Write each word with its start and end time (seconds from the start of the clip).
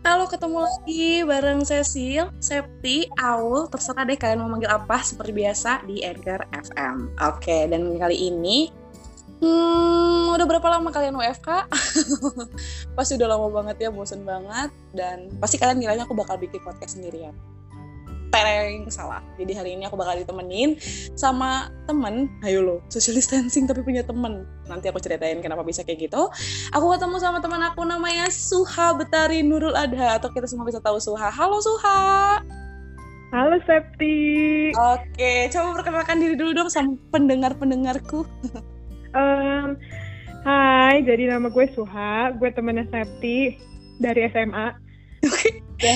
Halo, 0.00 0.24
ketemu 0.32 0.64
lagi 0.64 1.20
bareng 1.28 1.60
Cecil, 1.60 2.32
Septi, 2.40 3.04
Aul, 3.20 3.68
terserah 3.68 4.08
deh 4.08 4.16
kalian 4.16 4.40
mau 4.40 4.48
manggil 4.48 4.72
apa 4.72 5.04
seperti 5.04 5.28
biasa 5.36 5.84
di 5.84 6.00
Anchor 6.00 6.40
FM. 6.56 7.20
Oke, 7.20 7.68
dan 7.68 7.84
kali 8.00 8.32
ini 8.32 8.72
Hmm, 9.44 10.32
udah 10.32 10.44
berapa 10.48 10.68
lama 10.72 10.88
kalian 10.88 11.16
WFK? 11.16 11.48
pasti 12.96 13.16
udah 13.16 13.28
lama 13.28 13.52
banget 13.52 13.76
ya, 13.76 13.90
bosen 13.92 14.24
banget. 14.24 14.72
Dan 14.92 15.36
pasti 15.36 15.60
kalian 15.60 15.80
ngiranya 15.80 16.04
aku 16.08 16.16
bakal 16.16 16.40
bikin 16.40 16.64
podcast 16.64 16.96
sendirian. 16.96 17.36
Tereng, 18.30 18.86
salah. 18.86 19.18
Jadi 19.34 19.52
hari 19.58 19.70
ini 19.74 19.90
aku 19.90 19.98
bakal 19.98 20.14
ditemenin 20.14 20.78
sama 21.18 21.66
temen. 21.90 22.30
Ayo 22.46 22.62
lo, 22.62 22.76
social 22.86 23.18
distancing 23.18 23.66
tapi 23.66 23.82
punya 23.82 24.06
temen. 24.06 24.46
Nanti 24.70 24.86
aku 24.86 25.02
ceritain 25.02 25.42
kenapa 25.42 25.66
bisa 25.66 25.82
kayak 25.82 26.06
gitu. 26.06 26.30
Aku 26.70 26.86
ketemu 26.94 27.18
sama 27.18 27.42
teman 27.42 27.58
aku 27.66 27.82
namanya 27.82 28.30
Suha 28.30 28.94
Betari 28.94 29.42
Nurul 29.42 29.74
Adha. 29.74 30.22
Atau 30.22 30.30
kita 30.30 30.46
semua 30.46 30.62
bisa 30.62 30.78
tahu 30.78 31.02
Suha. 31.02 31.26
Halo 31.26 31.58
Suha! 31.58 32.38
Halo 33.30 33.58
Septi. 33.66 34.70
Oke, 34.74 35.46
coba 35.54 35.82
perkenalkan 35.82 36.18
diri 36.18 36.34
dulu 36.34 36.50
dong 36.54 36.70
sama 36.70 36.94
pendengar-pendengarku. 37.10 38.26
Um, 39.10 39.74
hai, 40.46 41.02
jadi 41.02 41.34
nama 41.34 41.50
gue 41.50 41.66
Suha, 41.74 42.30
gue 42.30 42.46
temennya 42.54 42.86
Septi 42.94 43.58
dari 43.98 44.22
SMA. 44.30 44.89
Oke, 45.20 45.50
ya, 45.80 45.94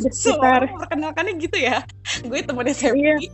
sekitar- 0.12 0.72
perkenalkannya 0.72 1.34
gitu 1.40 1.56
ya. 1.60 1.84
Gue 2.28 2.40
temennya 2.44 2.74
Septi. 2.76 3.00
Iya. 3.00 3.16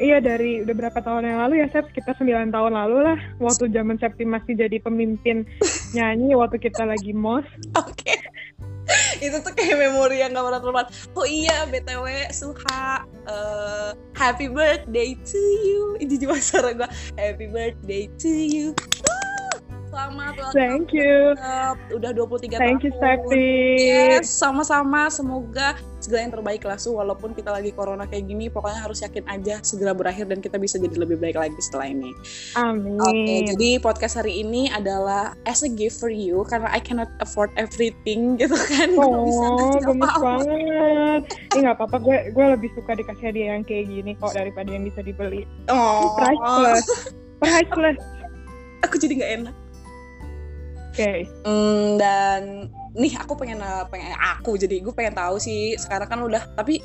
Iya 0.00 0.16
dari 0.16 0.64
udah 0.64 0.72
berapa 0.72 0.96
tahun 1.04 1.28
yang 1.28 1.44
lalu 1.44 1.60
ya 1.60 1.68
Sep, 1.76 1.92
sekitar 1.92 2.16
9 2.16 2.48
tahun 2.56 2.72
lalu 2.72 3.04
lah, 3.04 3.20
waktu 3.36 3.68
zaman 3.68 4.00
Septi 4.00 4.24
masih 4.24 4.56
jadi 4.56 4.80
pemimpin 4.80 5.44
nyanyi 5.92 6.32
waktu 6.32 6.56
kita 6.56 6.88
lagi 6.88 7.12
mos. 7.12 7.44
Oke. 7.76 8.16
itu 9.20 9.36
tuh 9.44 9.52
kayak 9.52 9.76
memori 9.76 10.24
yang 10.24 10.32
gak 10.32 10.40
pernah 10.40 10.60
terlupakan. 10.64 10.88
Oh 11.12 11.28
iya, 11.28 11.68
BTW 11.68 12.32
Suha 12.32 13.04
eh, 13.28 13.90
happy 14.16 14.48
birthday 14.48 15.12
to 15.20 15.36
you. 15.68 16.00
Ini 16.00 16.16
juga 16.16 16.40
suara 16.40 16.72
gue. 16.72 16.88
Happy 17.20 17.52
birthday 17.52 18.08
to 18.16 18.32
you. 18.32 18.72
Selamat 19.90 20.38
ulang 20.38 20.54
Thank 20.54 20.94
you. 20.94 21.34
Udah 21.90 22.10
23 22.14 22.62
Thank 22.62 22.86
you 22.86 22.94
tahun. 22.94 23.26
Septi. 23.26 23.50
Yes, 23.90 24.30
sama-sama. 24.30 25.10
Semoga 25.10 25.74
segala 25.98 26.30
yang 26.30 26.34
terbaik 26.38 26.62
lah 26.62 26.78
Su. 26.78 26.94
Walaupun 26.94 27.34
kita 27.34 27.50
lagi 27.50 27.74
corona 27.74 28.06
kayak 28.06 28.30
gini, 28.30 28.46
pokoknya 28.46 28.86
harus 28.86 29.02
yakin 29.02 29.26
aja 29.26 29.58
segera 29.66 29.90
berakhir 29.90 30.30
dan 30.30 30.38
kita 30.38 30.62
bisa 30.62 30.78
jadi 30.78 30.94
lebih 30.94 31.18
baik 31.18 31.34
lagi 31.34 31.58
setelah 31.58 31.90
ini. 31.90 32.14
Amin. 32.54 33.02
Oke, 33.02 33.50
jadi 33.50 33.82
podcast 33.82 34.14
hari 34.14 34.46
ini 34.46 34.70
adalah 34.70 35.34
as 35.50 35.66
a 35.66 35.70
gift 35.70 35.98
for 35.98 36.08
you 36.08 36.46
karena 36.46 36.70
I 36.70 36.78
cannot 36.78 37.10
afford 37.18 37.50
everything 37.58 38.34
gitu 38.40 38.54
kan. 38.54 38.94
Bisa 38.94 39.42
Oh, 39.50 39.74
gemes 39.82 40.14
banget. 40.22 41.22
Ini 41.50 41.58
nggak 41.66 41.76
apa-apa, 41.82 41.96
gue 41.98 42.16
gue 42.30 42.46
lebih 42.54 42.70
suka 42.78 42.94
dikasih 42.94 43.34
hadiah 43.34 43.58
yang 43.58 43.66
kayak 43.66 43.90
gini 43.90 44.14
kok 44.14 44.38
daripada 44.38 44.70
yang 44.70 44.86
bisa 44.86 45.02
dibeli. 45.02 45.50
Oh, 45.66 46.14
Priceless. 46.14 46.86
Priceless. 47.42 47.98
aku 48.80 48.94
jadi 48.96 49.14
nggak 49.18 49.32
enak. 49.42 49.54
Oke. 51.00 51.24
Hmm, 51.48 51.96
dan 51.96 52.68
nih 52.92 53.16
aku 53.16 53.32
pengen 53.40 53.64
pengen 53.88 54.12
aku 54.20 54.60
jadi 54.60 54.84
gue 54.84 54.92
pengen 54.92 55.16
tahu 55.16 55.40
sih 55.40 55.72
sekarang 55.80 56.12
kan 56.12 56.20
udah 56.20 56.44
tapi 56.52 56.84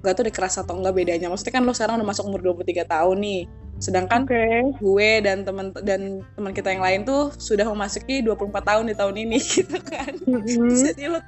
gak 0.00 0.16
tuh 0.16 0.24
deh 0.24 0.32
kerasa 0.32 0.64
atau 0.64 0.80
enggak 0.80 0.96
bedanya. 0.96 1.28
Maksudnya 1.28 1.60
kan 1.60 1.62
lo 1.68 1.76
sekarang 1.76 2.00
udah 2.00 2.08
masuk 2.08 2.24
umur 2.24 2.40
23 2.40 2.88
tahun 2.88 3.16
nih. 3.20 3.42
Sedangkan 3.80 4.24
Oke. 4.24 4.44
gue 4.80 5.10
dan 5.20 5.44
teman 5.44 5.76
dan 5.84 6.24
teman 6.36 6.52
kita 6.56 6.72
yang 6.72 6.80
lain 6.80 7.00
tuh 7.04 7.32
sudah 7.36 7.68
memasuki 7.68 8.24
24 8.24 8.64
tahun 8.64 8.84
di 8.88 8.94
tahun 8.96 9.14
ini 9.28 9.38
gitu 9.60 9.76
kan. 9.84 10.12
Mm-mm. 10.24 10.72
Jadi 10.88 11.12
lo 11.12 11.20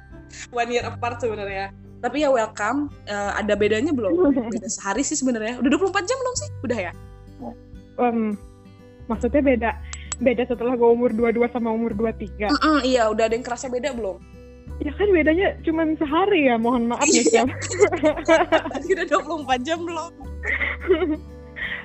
one 0.49 0.69
year 0.73 0.85
apart 0.89 1.21
sebenarnya. 1.21 1.69
Tapi 2.01 2.25
ya 2.25 2.29
welcome. 2.33 2.89
Eh, 3.05 3.31
ada 3.37 3.53
bedanya 3.53 3.93
belum? 3.93 4.33
Beda 4.53 4.69
sehari 4.69 5.05
sih 5.05 5.17
sebenarnya. 5.17 5.61
Udah 5.61 5.69
24 5.69 6.09
jam 6.09 6.17
belum 6.17 6.35
sih? 6.37 6.49
Udah 6.65 6.77
ya? 6.77 6.91
Em, 7.97 8.37
maksudnya 9.09 9.41
beda 9.41 9.71
beda 10.17 10.43
setelah 10.45 10.73
gue 10.73 10.85
umur 10.87 11.09
22 11.11 11.45
sama 11.49 11.69
umur 11.69 11.93
23 11.93 12.49
Mm-mm, 12.49 12.77
iya, 12.81 13.05
udah 13.05 13.25
ada 13.25 13.33
yang 13.33 13.43
kerasa 13.43 13.67
beda 13.67 13.91
belum? 13.91 14.17
ya 14.77 14.93
kan 14.93 15.09
bedanya 15.09 15.57
cuma 15.61 15.89
sehari 15.95 16.45
ya 16.45 16.55
mohon 16.55 16.85
maaf 16.85 17.01
nih 17.03 17.25
Iya. 17.25 17.41
Sam 17.41 17.49
Tadi 18.69 18.87
udah 18.93 19.05
24 19.09 19.65
jam 19.65 19.81
belum? 19.81 20.11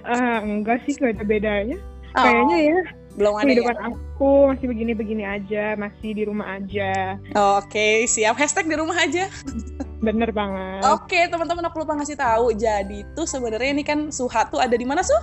Ah, 0.04 0.38
enggak 0.44 0.84
sih 0.84 0.92
gak 0.94 1.16
ada 1.16 1.24
bedanya 1.24 1.78
Oh, 2.12 2.20
kayaknya 2.20 2.58
ya 2.68 2.80
belum 3.12 3.32
ada 3.32 3.40
ya? 3.40 3.48
kehidupan 3.50 3.76
aku 3.88 4.28
masih 4.48 4.66
begini-begini 4.68 5.24
aja 5.24 5.64
masih 5.74 6.12
di 6.12 6.22
rumah 6.24 6.48
aja 6.52 7.16
Oh, 7.32 7.56
Oke, 7.58 8.04
siap. 8.06 8.36
Hashtag 8.36 8.68
di 8.68 8.76
rumah 8.76 8.96
aja. 8.98 9.28
bener 9.98 10.28
banget 10.28 10.84
Oke, 10.90 11.16
teman-teman 11.26 11.64
aku 11.64 11.80
lupa 11.80 11.94
ngasih 11.94 12.18
tahu. 12.18 12.52
Jadi 12.52 13.08
tuh 13.12 13.24
sebenarnya 13.24 13.70
ini 13.70 13.80
kan 13.80 14.08
Suha 14.08 14.44
tuh 14.44 14.58
ada 14.58 14.74
di 14.74 14.82
mana, 14.82 15.00
Su? 15.00 15.14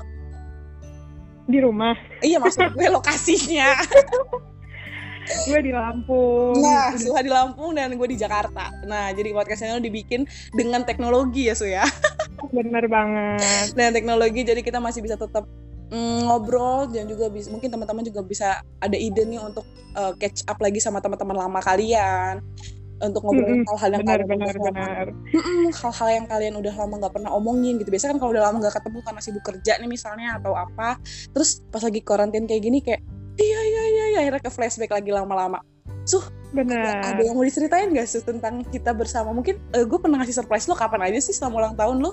Di 1.50 1.60
rumah 1.60 1.98
Iya, 2.22 2.38
maksud 2.38 2.78
gue 2.78 2.88
lokasinya. 2.94 3.74
gue 5.50 5.60
di 5.62 5.70
Lampung 5.70 6.58
Nah, 6.58 6.94
Suha 6.98 7.22
di 7.22 7.30
Lampung 7.30 7.78
dan 7.78 7.94
gue 7.94 8.08
di 8.10 8.18
Jakarta. 8.18 8.70
Nah, 8.86 9.14
jadi 9.14 9.34
podcastnya 9.34 9.82
dibikin 9.82 10.26
dengan 10.54 10.86
teknologi 10.86 11.50
ya, 11.50 11.56
Su 11.58 11.66
ya. 11.66 11.86
bener 12.56 12.86
banget 12.90 13.76
dengan 13.76 13.94
teknologi 13.94 14.42
jadi 14.42 14.62
kita 14.64 14.80
masih 14.82 15.04
bisa 15.04 15.20
tetap 15.20 15.46
mm, 15.92 16.26
ngobrol 16.26 16.90
dan 16.90 17.06
juga 17.06 17.30
bisa 17.30 17.52
mungkin 17.54 17.70
teman-teman 17.70 18.04
juga 18.06 18.22
bisa 18.26 18.64
ada 18.82 18.98
ide 18.98 19.26
nih 19.26 19.42
untuk 19.42 19.66
uh, 19.98 20.14
catch 20.18 20.46
up 20.50 20.58
lagi 20.58 20.82
sama 20.82 21.04
teman-teman 21.04 21.36
lama 21.36 21.60
kalian 21.62 22.42
untuk 23.00 23.22
ngobrolin 23.24 23.64
Mm-mm, 23.64 23.70
hal-hal 23.72 23.90
yang 23.96 24.02
benar 24.04 24.20
kalian 24.20 24.30
benar 24.30 24.56
benar. 24.60 25.06
Hal-hal 25.72 26.10
yang 26.12 26.26
kalian 26.28 26.54
udah 26.60 26.74
lama 26.76 26.94
nggak 27.00 27.14
pernah 27.16 27.32
omongin 27.32 27.80
gitu. 27.80 27.90
Biasanya 27.90 28.16
kan 28.16 28.20
kalau 28.20 28.32
udah 28.36 28.44
lama 28.52 28.58
nggak 28.60 28.76
ketemu 28.76 29.00
karena 29.08 29.22
sibuk 29.24 29.44
kerja 29.44 29.74
nih 29.80 29.90
misalnya 29.90 30.28
atau 30.38 30.54
apa 30.56 31.00
terus 31.32 31.64
pas 31.72 31.84
lagi 31.84 32.02
karantin 32.04 32.44
kayak 32.44 32.62
gini 32.64 32.80
kayak 32.84 33.02
iya 33.40 33.60
iya 33.64 33.84
iya 33.88 34.06
iya 34.16 34.20
akhirnya 34.28 34.42
ke 34.44 34.52
flashback 34.52 34.92
lagi 34.92 35.12
lama-lama. 35.16 35.64
Benar 36.50 37.06
ada 37.14 37.22
yang 37.22 37.38
mau 37.38 37.46
diceritain 37.46 37.94
gak 37.94 38.10
sih 38.10 38.26
tentang 38.26 38.66
kita 38.68 38.92
bersama? 38.92 39.30
Mungkin 39.32 39.56
eh, 39.78 39.86
gue 39.86 40.00
pernah 40.02 40.20
ngasih 40.20 40.42
surprise 40.44 40.66
lo 40.68 40.76
kapan 40.76 41.08
aja 41.08 41.20
sih 41.22 41.36
selama 41.36 41.56
ulang 41.64 41.76
tahun 41.78 42.02
lo? 42.04 42.12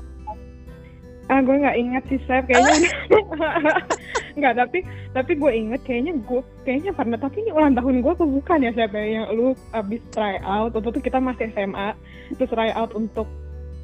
Ah 1.27 1.43
gue 1.43 1.59
nggak 1.59 1.75
inget 1.75 2.05
sih 2.07 2.21
Sep 2.31 2.47
kayaknya. 2.47 2.91
Nggak 4.39 4.55
tapi 4.63 4.79
tapi 5.17 5.33
gue 5.33 5.49
inget 5.49 5.81
kayaknya 5.89 6.13
gue 6.29 6.45
kayaknya 6.69 6.93
pernah 6.93 7.17
tapi 7.17 7.41
ini 7.41 7.51
ulang 7.57 7.73
tahun 7.73 8.05
gue 8.05 8.13
tuh 8.21 8.29
bukan 8.29 8.59
ya 8.61 8.71
siapa 8.77 9.01
yang 9.01 9.25
lu 9.33 9.57
abis 9.73 10.05
try 10.13 10.37
out 10.45 10.77
waktu 10.77 10.93
itu 10.93 11.01
kita 11.09 11.17
masih 11.17 11.49
SMA 11.57 11.97
terus 12.37 12.53
try 12.53 12.69
out 12.77 12.93
untuk 12.93 13.25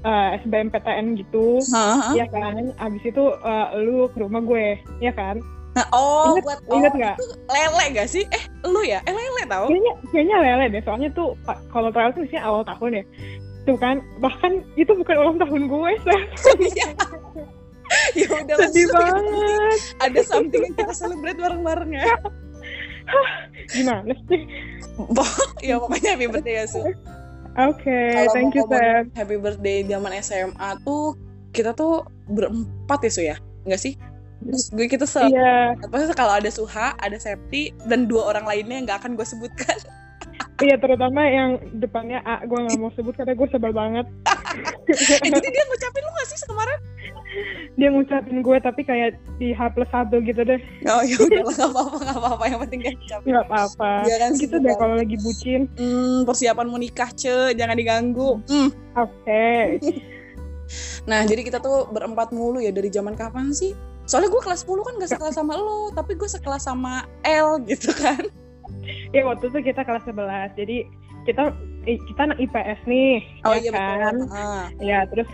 uh, 0.05 0.37
SBMPTN 0.45 1.17
gitu 1.17 1.65
Hah? 1.73 2.13
ya 2.13 2.29
kan 2.29 2.77
abis 2.77 3.03
itu 3.09 3.25
uh, 3.33 3.73
lu 3.81 4.13
ke 4.13 4.21
rumah 4.21 4.45
gue 4.45 4.77
ya 5.01 5.17
kan 5.17 5.41
Nah, 5.73 5.89
oh, 5.97 6.37
Ingat- 6.37 6.45
buat 6.45 6.61
oh, 6.69 6.81
nggak? 7.01 7.17
itu 7.17 7.27
lele 7.49 7.85
gak 7.97 8.05
sih? 8.13 8.29
Eh, 8.29 8.45
lu 8.69 8.85
ya? 8.85 9.01
Eh, 9.09 9.15
lele 9.17 9.43
tau? 9.49 9.73
kayaknya 9.73 9.93
kayaknya 10.13 10.37
lele 10.45 10.65
deh 10.69 10.83
soalnya 10.85 11.09
tuh 11.17 11.33
kalau 11.73 11.89
try 11.89 12.05
out 12.05 12.13
tuh 12.13 12.29
biasanya 12.29 12.45
awal 12.45 12.61
tahun 12.61 13.01
ya 13.01 13.05
tuh 13.65 13.77
kan 13.81 13.97
bahkan 14.21 14.61
itu 14.77 14.93
bukan 14.93 15.17
ulang 15.17 15.39
tahun 15.41 15.71
gue 15.73 15.91
Sep. 16.05 16.21
Ya 18.21 18.29
udah 18.45 18.57
sedih 18.69 18.87
banget 18.93 19.25
Ada 20.01 20.21
something 20.27 20.63
yang 20.63 20.75
kita 20.77 20.95
celebrate 20.95 21.39
bareng-bareng 21.41 21.93
ya. 21.97 22.07
gimana 23.75 24.15
sih 24.31 24.47
ya 25.67 25.75
pokoknya 25.83 26.15
happy 26.15 26.27
birthday 26.31 26.63
ya, 26.63 26.65
Su. 26.71 26.81
oke 27.59 27.99
Kalau 28.15 28.33
thank 28.35 28.55
you 28.55 28.63
Sep 28.71 29.11
Happy 29.19 29.37
birthday 29.43 29.83
zaman 29.87 30.13
SMA 30.23 30.69
tuh 30.87 31.19
kita 31.51 31.75
tuh 31.75 32.07
berempat 32.31 33.03
ya, 33.05 33.11
Su 33.11 33.23
ya? 33.23 33.37
Enggak 33.67 33.81
sih? 33.83 33.95
Terus 34.43 34.75
gue 34.75 34.87
kita 34.91 35.07
se 35.07 35.23
iya 35.31 35.75
Maksudnya 35.79 36.17
kalau 36.19 36.35
ada 36.35 36.51
Suha, 36.51 36.99
ada 36.99 37.15
Septi, 37.19 37.71
dan 37.87 38.11
dua 38.11 38.35
orang 38.35 38.43
lainnya 38.47 38.75
yang 38.83 38.87
gak 38.91 39.07
akan 39.07 39.15
gue 39.15 39.27
sebutkan. 39.27 39.79
Iya 40.59 40.77
terutama 40.77 41.25
yang 41.25 41.51
depannya 41.75 42.21
A 42.23 42.45
gue 42.45 42.55
nggak 42.55 42.77
mau 42.77 42.93
sebut 42.93 43.15
karena 43.15 43.33
gue 43.33 43.49
sebel 43.49 43.73
banget 43.73 44.07
eh, 45.25 45.31
jadi 45.31 45.49
dia 45.49 45.65
ngucapin 45.65 46.03
lu 46.03 46.13
gak 46.13 46.29
sih 46.29 46.39
kemarin? 46.45 46.79
dia 47.73 47.89
ngucapin 47.89 48.45
gue 48.45 48.57
tapi 48.61 48.85
kayak 48.85 49.11
di 49.41 49.57
H 49.57 49.73
plus 49.73 49.89
satu 49.89 50.21
gitu 50.21 50.45
deh 50.45 50.61
Oh 50.85 51.01
ya 51.01 51.17
udah 51.17 51.41
gak 51.49 51.65
apa-apa, 51.65 51.97
gak 52.05 52.19
apa-apa. 52.21 52.45
Yang 52.45 52.61
penting 52.69 52.79
dia 52.79 52.93
ngucapin. 52.93 53.29
nggak 53.33 53.45
apa-apa 53.49 53.93
Iya 54.05 54.17
kan, 54.21 54.31
gitu 54.37 54.57
deh 54.59 54.75
kalau 54.77 54.95
lagi 54.95 55.17
bucin 55.17 55.61
Hmm, 55.75 56.19
persiapan 56.23 56.67
mau 56.69 56.77
nikah, 56.77 57.09
ce, 57.11 57.57
jangan 57.57 57.73
diganggu. 57.73 58.45
Hmm. 58.45 58.69
oke 58.95 59.47
Nah, 61.03 61.27
jadi 61.27 61.43
kita 61.43 61.59
tuh 61.59 61.89
berempat 61.89 62.31
mulu 62.31 62.57
ya 62.57 62.71
dari 62.71 62.89
zaman 62.89 63.13
kapan 63.13 63.53
sih? 63.53 63.77
Soalnya 64.05 64.29
gue 64.29 64.41
kelas 64.41 64.65
10 64.65 64.81
kan 64.83 64.95
gak 64.97 65.11
sekelas 65.11 65.35
sama 65.35 65.55
lo, 65.55 65.91
tapi 65.91 66.15
gue 66.15 66.25
sekelas 66.25 66.65
sama 66.65 67.05
L 67.23 67.61
gitu 67.65 67.93
kan. 67.93 68.25
Ya 69.11 69.23
waktu 69.23 69.49
itu 69.49 69.59
kita 69.63 69.83
kelas 69.83 70.05
11 70.05 70.55
jadi 70.55 70.77
kita 71.23 71.55
kita 71.85 72.21
anak 72.25 72.39
IPS 72.41 72.81
nih 72.85 73.15
Oh 73.45 73.55
ya 73.55 73.61
iya 73.61 73.71
kan 73.73 74.15
betul. 74.17 74.35
Ah. 74.35 74.67
ya 74.79 74.99
terus 75.07 75.29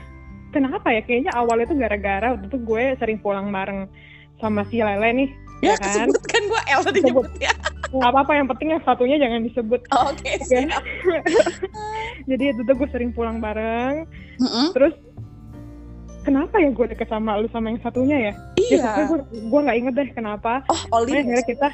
kenapa 0.48 0.88
ya 0.88 1.00
kayaknya 1.00 1.32
awalnya 1.32 1.66
tuh 1.66 1.76
gara-gara 1.76 2.26
waktu 2.32 2.46
itu 2.46 2.58
gue 2.58 2.84
sering 2.96 3.18
pulang 3.18 3.48
bareng 3.48 3.88
sama 4.36 4.64
si 4.66 4.78
Lele 4.78 5.12
nih 5.14 5.30
Ya, 5.58 5.74
Ya 5.74 5.76
kan? 5.82 6.06
kan 6.14 6.42
gue 6.44 6.60
L 6.70 6.80
tadi 6.82 7.00
nyebut 7.02 7.26
ya. 7.36 7.50
nggak 7.88 8.10
apa-apa 8.10 8.32
yang 8.32 8.46
penting 8.46 8.68
yang 8.70 8.82
satunya 8.84 9.18
jangan 9.18 9.42
disebut 9.42 9.80
Oh, 9.90 10.14
Oke, 10.14 10.38
siap. 10.40 10.78
jadi 12.30 12.44
itu 12.52 12.60
tuh 12.62 12.74
gue 12.74 12.88
sering 12.88 13.10
pulang 13.10 13.40
bareng 13.40 14.06
Mm-mm. 14.38 14.70
terus 14.70 14.94
kenapa 16.28 16.60
ya 16.60 16.68
gue 16.68 16.86
deket 16.92 17.08
sama 17.08 17.40
lu 17.40 17.48
sama 17.48 17.72
yang 17.72 17.80
satunya 17.80 18.16
ya? 18.20 18.32
Ya 18.60 18.64
Iya. 18.68 18.80
pokoknya 18.84 19.06
gue 19.08 19.18
gue 19.48 19.60
nggak 19.64 19.78
inget 19.80 19.94
deh 19.96 20.08
kenapa. 20.12 20.52
Oh, 20.68 21.00
Oli. 21.00 21.16
Akhirnya 21.16 21.40
kita 21.40 21.66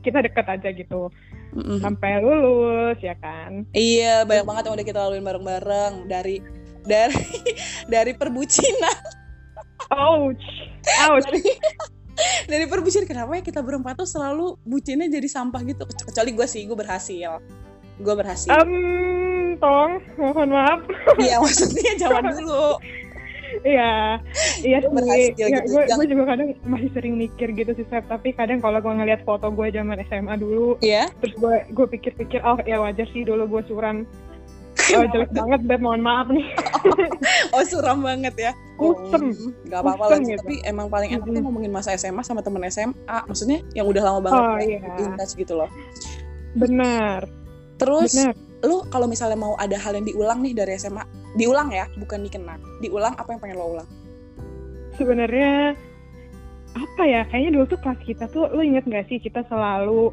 kita 0.00 0.18
deket 0.24 0.46
aja 0.48 0.68
gitu. 0.72 1.12
Mm-mm. 1.48 1.80
sampai 1.80 2.20
lulus 2.20 3.00
ya 3.00 3.16
kan? 3.24 3.64
Iya, 3.72 4.28
banyak 4.28 4.44
banget 4.44 4.62
yang 4.68 4.74
udah 4.76 4.86
kita 4.86 4.98
laluin 5.00 5.24
bareng-bareng. 5.24 5.92
Dari 6.04 6.36
dari 6.84 7.24
dari 7.92 8.12
perbucinan. 8.12 8.98
Ouch. 9.96 10.44
Ouch. 11.08 11.24
Dari 11.24 11.40
dari 12.44 12.64
perbucinan. 12.68 13.08
Kenapa 13.08 13.40
ya 13.40 13.42
kita 13.44 13.64
berempat 13.64 13.96
tuh 13.96 14.08
selalu 14.08 14.60
bucinnya 14.60 15.08
jadi 15.08 15.24
sampah 15.24 15.64
gitu? 15.64 15.88
Kecuali 15.88 16.36
gue 16.36 16.46
sih 16.48 16.68
gue 16.68 16.76
berhasil. 16.76 17.40
Gue 17.96 18.14
berhasil. 18.14 18.52
Um 18.52 19.56
tong 19.58 19.98
mohon 20.20 20.52
maaf. 20.52 20.84
Iya 21.16 21.40
maksudnya 21.40 21.96
zaman 21.96 22.28
dulu 22.36 22.76
Iya, 23.62 23.92
iya 24.60 24.78
sih. 24.78 24.90
berhasil 24.90 25.34
Ya, 25.36 25.58
gitu. 25.60 25.70
gue, 25.72 25.82
gue 25.86 26.06
juga 26.08 26.24
kadang 26.28 26.48
masih 26.62 26.90
sering 26.92 27.14
mikir 27.14 27.48
gitu 27.52 27.72
sih, 27.72 27.86
Sep. 27.86 28.04
Tapi 28.04 28.32
kadang 28.32 28.58
kalau 28.58 28.78
gue 28.78 28.92
ngeliat 28.92 29.22
foto 29.22 29.48
gue 29.48 29.70
zaman 29.70 29.98
SMA 30.06 30.34
dulu, 30.36 30.76
Iya 30.78 31.08
terus 31.18 31.34
gue 31.34 31.54
gue 31.68 31.86
pikir-pikir, 31.88 32.42
oh 32.42 32.58
ya 32.62 32.78
wajar 32.78 33.06
sih 33.10 33.22
dulu 33.22 33.46
gue 33.48 33.62
suram. 33.66 34.02
Oh, 34.88 35.04
jelek 35.04 35.28
banget, 35.36 35.60
Beb. 35.68 35.84
Mohon 35.84 36.00
maaf 36.00 36.26
nih. 36.32 36.48
oh 37.52 37.60
suram 37.60 38.00
banget 38.00 38.32
ya 38.38 38.52
Kusem. 38.80 39.34
Oh, 39.36 39.50
nggak 39.66 39.80
apa-apa 39.84 40.04
Kusem 40.06 40.16
lah 40.16 40.28
gitu. 40.30 40.40
tapi 40.40 40.54
emang 40.64 40.86
paling 40.88 41.10
enak 41.12 41.24
tuh 41.24 41.32
Mm-mm. 41.34 41.44
ngomongin 41.44 41.68
masa 41.68 41.92
SMA 41.92 42.22
sama 42.22 42.40
temen 42.40 42.62
SMA 42.70 43.18
maksudnya 43.26 43.60
yang 43.74 43.84
udah 43.84 44.00
lama 44.00 44.20
banget 44.22 44.40
Oh, 44.40 44.54
kayak 44.56 44.68
iya. 44.80 45.02
in 45.02 45.12
touch 45.18 45.34
gitu 45.34 45.58
loh 45.58 45.68
Benar, 46.54 47.26
terus 47.76 48.16
benar. 48.16 48.34
Lu 48.62 48.82
kalau 48.90 49.06
misalnya 49.06 49.38
mau 49.38 49.54
ada 49.54 49.78
hal 49.78 49.94
yang 49.94 50.02
diulang 50.02 50.42
nih 50.42 50.50
dari 50.50 50.74
SMA 50.74 51.06
diulang 51.34 51.70
ya 51.70 51.86
bukan 51.94 52.26
dikenang 52.26 52.58
diulang 52.80 53.14
apa 53.14 53.30
yang 53.30 53.40
pengen 53.40 53.58
lo 53.58 53.78
ulang 53.78 53.88
Sebenarnya 54.98 55.78
apa 56.74 57.02
ya? 57.06 57.22
Kayaknya 57.30 57.50
dulu 57.54 57.64
tuh 57.70 57.78
kelas 57.78 58.00
kita 58.02 58.24
tuh, 58.34 58.50
lu 58.50 58.66
inget 58.66 58.82
gak 58.90 59.06
sih 59.06 59.22
kita 59.22 59.46
selalu 59.46 60.10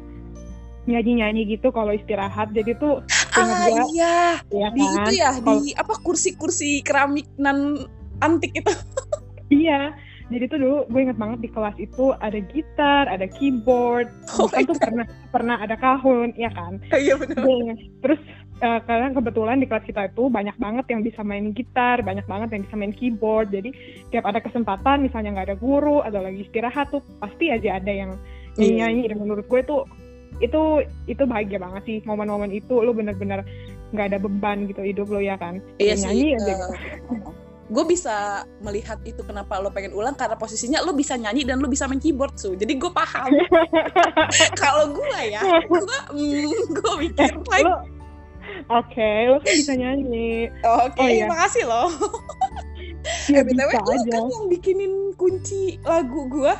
nyanyi-nyanyi 0.86 1.58
gitu 1.58 1.74
kalau 1.74 1.90
istirahat. 1.90 2.54
Jadi 2.54 2.78
tuh 2.78 3.02
ah 3.34 3.66
gua, 3.66 3.82
iya 3.90 4.38
ya 4.46 4.68
di 4.70 4.80
kan? 4.86 4.94
itu 5.02 5.12
ya 5.18 5.30
Kalau- 5.42 5.58
di 5.58 5.74
apa 5.74 5.94
kursi-kursi 6.00 6.86
keramik 6.86 7.26
nan 7.36 7.82
antik 8.22 8.54
itu 8.54 8.70
Iya. 9.66 9.90
Jadi 10.26 10.44
tuh 10.50 10.58
dulu 10.58 10.76
gue 10.90 11.00
inget 11.06 11.18
banget 11.18 11.38
di 11.38 11.50
kelas 11.54 11.76
itu 11.78 12.10
ada 12.18 12.38
gitar, 12.50 13.06
ada 13.06 13.30
keyboard, 13.30 14.10
Oh 14.34 14.50
my 14.50 14.66
tuh 14.66 14.74
pernah 14.74 15.06
pernah 15.30 15.56
ada 15.62 15.78
kahun, 15.78 16.34
ya 16.34 16.50
kan? 16.50 16.82
iya 16.98 17.14
benar 17.14 17.46
Gue 17.46 17.54
inget. 17.62 17.78
Terus 18.02 18.20
eh, 18.58 18.80
karena 18.82 19.14
kebetulan 19.14 19.62
di 19.62 19.70
kelas 19.70 19.86
kita 19.86 20.10
itu 20.10 20.26
banyak 20.26 20.58
banget 20.58 20.86
yang 20.90 21.06
bisa 21.06 21.22
main 21.22 21.54
gitar, 21.54 22.02
banyak 22.02 22.26
banget 22.26 22.48
yang 22.58 22.62
bisa 22.66 22.74
main 22.74 22.90
keyboard. 22.90 23.54
Jadi 23.54 23.70
tiap 24.10 24.26
ada 24.26 24.42
kesempatan, 24.42 25.06
misalnya 25.06 25.30
nggak 25.38 25.46
ada 25.54 25.58
guru 25.62 26.02
atau 26.02 26.18
lagi 26.18 26.42
istirahat 26.42 26.90
tuh 26.90 27.06
pasti 27.22 27.54
aja 27.54 27.78
ada 27.78 27.92
yang 27.94 28.10
Iya. 28.58 28.88
nyanyi. 28.90 29.06
Dan 29.12 29.22
menurut 29.22 29.46
gue 29.46 29.62
tuh 29.62 29.86
itu 30.42 30.84
itu 31.06 31.22
bahagia 31.24 31.56
banget 31.56 31.82
sih 31.86 31.98
momen-momen 32.04 32.52
itu 32.52 32.84
lu 32.84 32.92
bener-bener 32.92 33.40
nggak 33.94 34.12
ada 34.12 34.18
beban 34.20 34.68
gitu 34.68 34.84
hidup 34.84 35.08
lo 35.08 35.16
ya 35.16 35.32
kan 35.40 35.64
iya 35.80 35.96
Ya, 35.96 35.96
sih 35.96 36.04
nyanyi 36.04 36.28
aja 36.36 36.52
gitu. 36.52 36.66
gue 37.66 37.84
bisa 37.86 38.46
melihat 38.62 39.02
itu 39.02 39.18
kenapa 39.26 39.58
lo 39.58 39.74
pengen 39.74 39.90
ulang 39.90 40.14
karena 40.14 40.38
posisinya 40.38 40.86
lo 40.86 40.94
bisa 40.94 41.18
nyanyi 41.18 41.42
dan 41.42 41.58
lo 41.58 41.66
bisa 41.66 41.90
main 41.90 41.98
keyboard 41.98 42.38
su. 42.38 42.54
Jadi 42.54 42.78
gue 42.78 42.90
paham. 42.94 43.26
Kalau 44.62 44.94
gue 44.94 45.18
ya 45.26 45.42
gue 45.42 45.82
mm, 46.14 46.46
gue 46.70 46.92
mikir 47.02 47.32
like 47.50 47.66
lo 47.66 47.82
oke 48.70 49.10
lo 49.30 49.36
kan 49.42 49.54
bisa 49.58 49.74
nyanyi. 49.74 50.46
Oke 50.62 51.02
oh, 51.02 51.08
iya. 51.10 51.26
makasih 51.26 51.64
lo. 51.66 51.90
Ya 53.30 53.42
eh, 53.42 53.44
btw 53.46 53.70
lo 53.70 53.92
aja. 53.94 54.10
kan 54.14 54.24
yang 54.30 54.46
bikinin 54.50 54.94
kunci 55.18 55.78
lagu 55.82 56.26
gue 56.30 56.54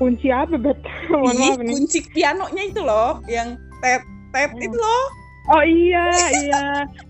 kunci 0.00 0.32
apa 0.32 0.56
bet 0.56 0.80
Ih, 1.36 1.60
kunci 1.60 2.00
pianonya 2.08 2.72
itu 2.72 2.80
loh 2.80 3.20
yang 3.28 3.60
tet 3.84 4.00
tet 4.32 4.50
Hmm. 4.56 4.64
itu 4.64 4.76
loh 4.78 5.04
Oh 5.50 5.64
iya, 5.66 6.06
iya. 6.46 6.64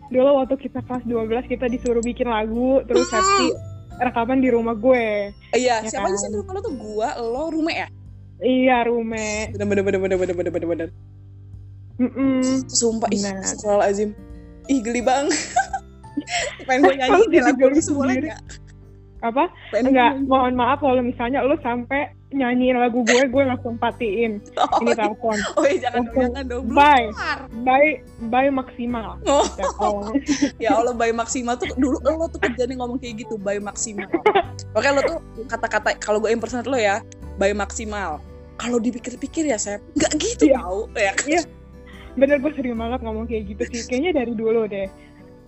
Dulu 0.08 0.40
waktu 0.40 0.56
kita 0.56 0.81
kelas 0.88 1.04
12 1.04 1.44
kita 1.52 1.69
disuruh 1.69 2.00
bikin 2.00 2.25
lagu, 2.25 2.81
terus 2.88 3.06
happy 3.12 3.52
rekaman 4.00 4.40
di 4.40 4.48
rumah 4.48 4.72
gue. 4.72 5.28
Iya, 5.52 5.84
ya 5.84 5.90
siapa 5.92 6.08
kan? 6.08 6.16
aja 6.16 6.19
sih 6.25 6.31
dulu 6.32 6.58
tuh 6.64 6.75
gua, 6.81 7.20
lo, 7.20 7.52
Rume 7.52 7.72
ya? 7.76 7.88
Iya, 8.40 8.88
Rume. 8.88 9.52
Bener 9.52 9.66
bener 9.69 9.82
bener 9.84 10.00
bener 10.00 10.16
bener 10.16 10.34
bener 10.34 10.52
bener 10.52 10.69
bener. 10.69 10.88
Mm 12.00 12.10
-mm. 12.16 12.40
Sumpah, 12.72 13.12
ih, 13.12 13.20
soal 13.60 13.84
azim. 13.84 14.16
Ih, 14.72 14.81
geli 14.81 15.04
bang. 15.04 15.28
Pengen 16.66 16.81
gue 16.88 16.94
nyanyi 16.96 17.22
di 17.28 17.38
lagu 17.44 17.69
itu 17.69 17.93
boleh? 17.93 18.32
Apa? 19.20 19.52
Pengen 19.69 19.93
Enggak, 19.93 20.12
mohon 20.25 20.56
maaf 20.56 20.81
kalau 20.81 21.04
misalnya 21.04 21.44
lo 21.44 21.60
sampai 21.60 22.08
nyanyiin 22.31 22.79
lagu 22.79 23.03
gue 23.03 23.27
gue 23.27 23.43
langsung 23.43 23.75
patiin 23.75 24.38
oh, 24.55 24.79
ini 24.81 24.94
telepon 24.94 25.35
oh 25.56 25.67
iya 25.67 25.79
jangan 25.82 26.06
Langsung 26.06 26.23
jangan 26.31 26.44
dong 26.47 26.65
bye. 26.71 27.06
bye 27.61 27.91
bye 28.27 28.50
maksimal 28.50 29.19
Oh, 29.27 29.43
ya 30.62 30.75
Allah 30.75 30.94
bayi 30.94 31.11
maksimal 31.11 31.59
tuh 31.59 31.67
dulu 31.75 31.99
lo 31.99 32.27
tuh 32.27 32.38
kerjanya 32.38 32.79
ngomong 32.79 33.03
kayak 33.03 33.27
gitu 33.27 33.35
bayi 33.35 33.59
maksimal 33.59 34.06
oke 34.79 34.88
lo 34.88 35.00
tuh 35.03 35.19
kata-kata 35.47 35.99
kalau 35.99 36.23
gue 36.23 36.31
impersonate 36.31 36.71
lo 36.71 36.79
ya 36.79 37.03
bayi 37.35 37.50
maksimal 37.50 38.23
kalau 38.55 38.79
dipikir-pikir 38.79 39.44
ya 39.44 39.59
Sep 39.59 39.82
nggak 39.94 40.12
gitu 40.17 40.44
Iya. 40.47 40.62
tau 40.62 40.87
ya 40.93 41.12
kan? 41.17 41.27
Iya. 41.27 41.43
bener 42.15 42.37
gue 42.38 42.53
sering 42.55 42.75
banget 42.75 43.00
ngomong 43.03 43.27
kayak 43.27 43.43
gitu 43.49 43.62
sih 43.71 43.82
kayaknya 43.87 44.23
dari 44.23 44.32
dulu 44.35 44.67
deh 44.67 44.87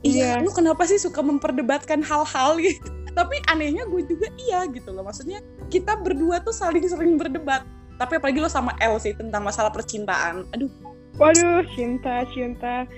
Iya, 0.03 0.35
Iya. 0.35 0.43
lu 0.43 0.51
kenapa 0.51 0.83
sih 0.83 0.99
suka 0.99 1.23
memperdebatkan 1.23 2.03
hal-hal 2.03 2.59
gitu? 2.59 2.91
Tapi 3.13 3.37
anehnya 3.47 3.85
gue 3.85 4.03
juga 4.05 4.29
iya 4.41 4.65
gitu 4.69 4.89
loh. 4.89 5.05
Maksudnya 5.05 5.41
kita 5.69 6.01
berdua 6.01 6.41
tuh 6.41 6.53
saling 6.53 6.85
sering 6.85 7.21
berdebat. 7.21 7.65
Tapi 7.97 8.19
apalagi 8.19 8.41
lo 8.41 8.49
sama 8.49 8.73
El 8.81 8.97
sih 8.99 9.13
tentang 9.13 9.45
masalah 9.45 9.69
percintaan. 9.69 10.49
Aduh, 10.57 10.73
waduh 11.21 11.61
cinta 11.77 12.25
cinta 12.33 12.89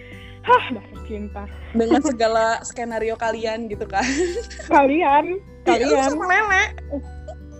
hah 0.44 0.64
dasar 0.70 1.00
cinta 1.08 1.43
dengan 1.72 1.99
segala 2.12 2.61
skenario 2.62 3.16
kalian 3.16 3.66
gitu 3.66 3.84
kan. 3.84 4.05
kalian 4.69 5.40
Iya, 5.64 5.81
kalian 5.81 6.05
sama 6.12 6.25
Lele. 6.28 6.64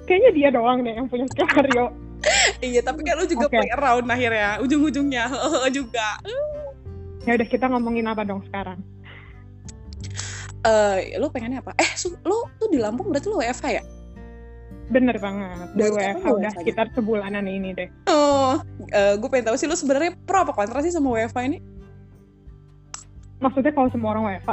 kayaknya 0.05 0.31
dia 0.37 0.49
doang 0.53 0.85
deh 0.85 0.93
yang 0.93 1.09
punya 1.09 1.25
skenario 1.33 1.89
Iya, 2.61 2.81
tapi 2.81 3.05
kan 3.05 3.21
lu 3.21 3.29
juga 3.29 3.53
Oke. 3.53 3.57
play 3.61 3.69
around 3.73 4.09
akhirnya. 4.09 4.57
Ujung-ujungnya 4.61 5.29
juga. 5.77 6.17
ya 7.25 7.37
udah 7.37 7.49
kita 7.49 7.69
ngomongin 7.69 8.05
apa 8.05 8.21
dong 8.25 8.45
sekarang 8.49 8.81
Eh, 10.65 11.17
lu 11.17 11.29
pengennya 11.29 11.61
apa? 11.61 11.77
Eh, 11.77 11.91
su- 11.95 12.17
lu 12.19 12.37
tuh 12.55 12.69
di 12.69 12.77
Lampung 12.77 13.09
berarti 13.09 13.29
lu 13.29 13.37
WFH 13.37 13.67
ya? 13.71 13.85
bener 14.85 15.17
banget 15.17 15.73
gue 15.73 15.89
WFH 15.89 16.25
udah 16.27 16.45
WFH? 16.47 16.61
sekitar 16.61 16.87
sebulanan 16.93 17.45
ini 17.45 17.73
deh 17.73 17.89
Oh, 18.07 18.61
eh, 18.87 19.17
gue 19.17 19.29
pengen 19.29 19.49
tahu 19.49 19.57
sih 19.57 19.65
lu 19.65 19.73
sebenarnya 19.73 20.13
pro 20.21 20.45
apa 20.45 20.53
kontra 20.53 20.77
sih 20.79 20.89
sama 20.89 21.09
WFH 21.11 21.41
ini? 21.43 21.59
maksudnya 23.39 23.73
kalau 23.73 23.89
semua 23.89 24.13
orang 24.13 24.25
WFH 24.31 24.51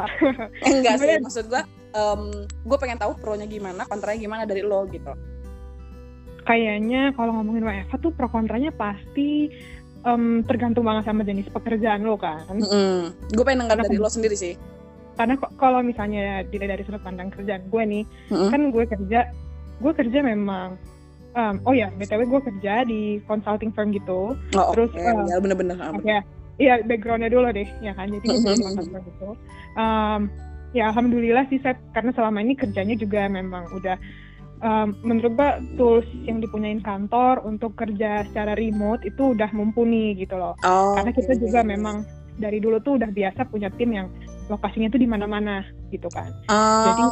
Enggak 0.64 0.96
sih, 0.98 1.16
maksud 1.18 1.46
gue, 1.48 1.62
gue 2.42 2.78
pengen 2.78 2.96
tahu 2.98 3.12
pro-nya 3.16 3.44
gimana, 3.44 3.84
kontranya 3.84 4.20
gimana 4.20 4.44
dari 4.44 4.64
lo 4.64 4.84
gitu. 4.86 5.12
kayaknya 6.42 7.12
kalau 7.12 7.32
ngomongin 7.34 7.62
WFH 7.62 7.94
tuh 8.00 8.12
pro 8.12 8.28
kontranya 8.28 8.72
pasti 8.72 9.52
em, 10.02 10.24
tergantung 10.42 10.82
banget 10.82 11.06
sama 11.06 11.22
jenis 11.22 11.46
pekerjaan 11.48 12.02
lo 12.02 12.16
kan 12.16 12.42
Gue 13.28 13.44
pengen 13.46 13.68
dengar 13.68 13.80
dari 13.80 13.96
kan- 13.96 14.00
lo 14.00 14.08
sendiri 14.08 14.34
sih. 14.34 14.56
Karena 15.14 15.34
kok- 15.36 15.54
kalau 15.56 15.80
misalnya 15.82 16.24
dilihat 16.46 16.72
dari 16.72 16.84
sudut 16.84 17.02
pandang 17.02 17.30
kerjaan 17.30 17.64
gue 17.64 17.84
nih 17.84 18.04
Mm-mm. 18.30 18.50
kan 18.50 18.62
gue 18.68 18.84
kerja 18.86 19.20
gue 19.78 19.92
kerja 19.94 20.20
memang 20.22 20.78
em, 21.32 21.56
oh 21.64 21.72
ya 21.72 21.90
btw 21.92 22.22
gue 22.24 22.42
kerja 22.44 22.74
di 22.84 23.02
consulting 23.24 23.72
firm 23.72 23.92
gitu 23.92 24.36
Oh, 24.54 24.72
Terus, 24.72 24.90
oke, 24.90 25.00
eh, 25.00 25.16
ya 25.28 25.36
bener-bener. 25.38 25.76
ah, 25.78 25.92
oke 25.92 26.16
iya 26.58 26.78
backgroundnya 26.80 27.28
dulu 27.28 27.50
deh 27.50 27.66
ya 27.80 27.92
kan 27.92 28.08
jadi 28.08 28.22
gue 28.24 28.52
di 28.54 28.62
consulting 28.62 28.92
firm 28.92 29.04
gitu 29.08 29.30
Em, 29.74 30.22
ya 30.72 30.88
alhamdulillah 30.88 31.48
sih 31.48 31.60
saya 31.60 31.76
karena 31.92 32.12
selama 32.12 32.40
ini 32.40 32.54
kerjanya 32.54 32.94
juga 32.94 33.26
memang 33.26 33.68
udah 33.72 33.98
em, 34.60 34.94
menurut 35.02 35.34
gue 35.34 35.50
tools 35.74 36.08
yang 36.22 36.38
dipunyain 36.38 36.80
kantor 36.80 37.42
untuk 37.42 37.74
kerja 37.74 38.24
secara 38.26 38.54
remote 38.54 39.02
itu 39.02 39.34
udah 39.34 39.50
mumpuni 39.52 40.14
gitu 40.14 40.36
loh 40.36 40.54
Oh, 40.62 40.94
karena 40.94 41.12
kita 41.12 41.34
oke. 41.34 41.42
juga 41.42 41.60
memang 41.62 42.04
dari 42.40 42.60
dulu 42.64 42.80
tuh 42.80 42.96
udah 43.02 43.10
biasa 43.12 43.48
punya 43.50 43.68
tim 43.76 43.92
yang 43.92 44.08
lokasinya 44.48 44.92
tuh 44.92 45.00
di 45.00 45.08
mana-mana 45.08 45.64
gitu 45.92 46.12
kan 46.12 46.32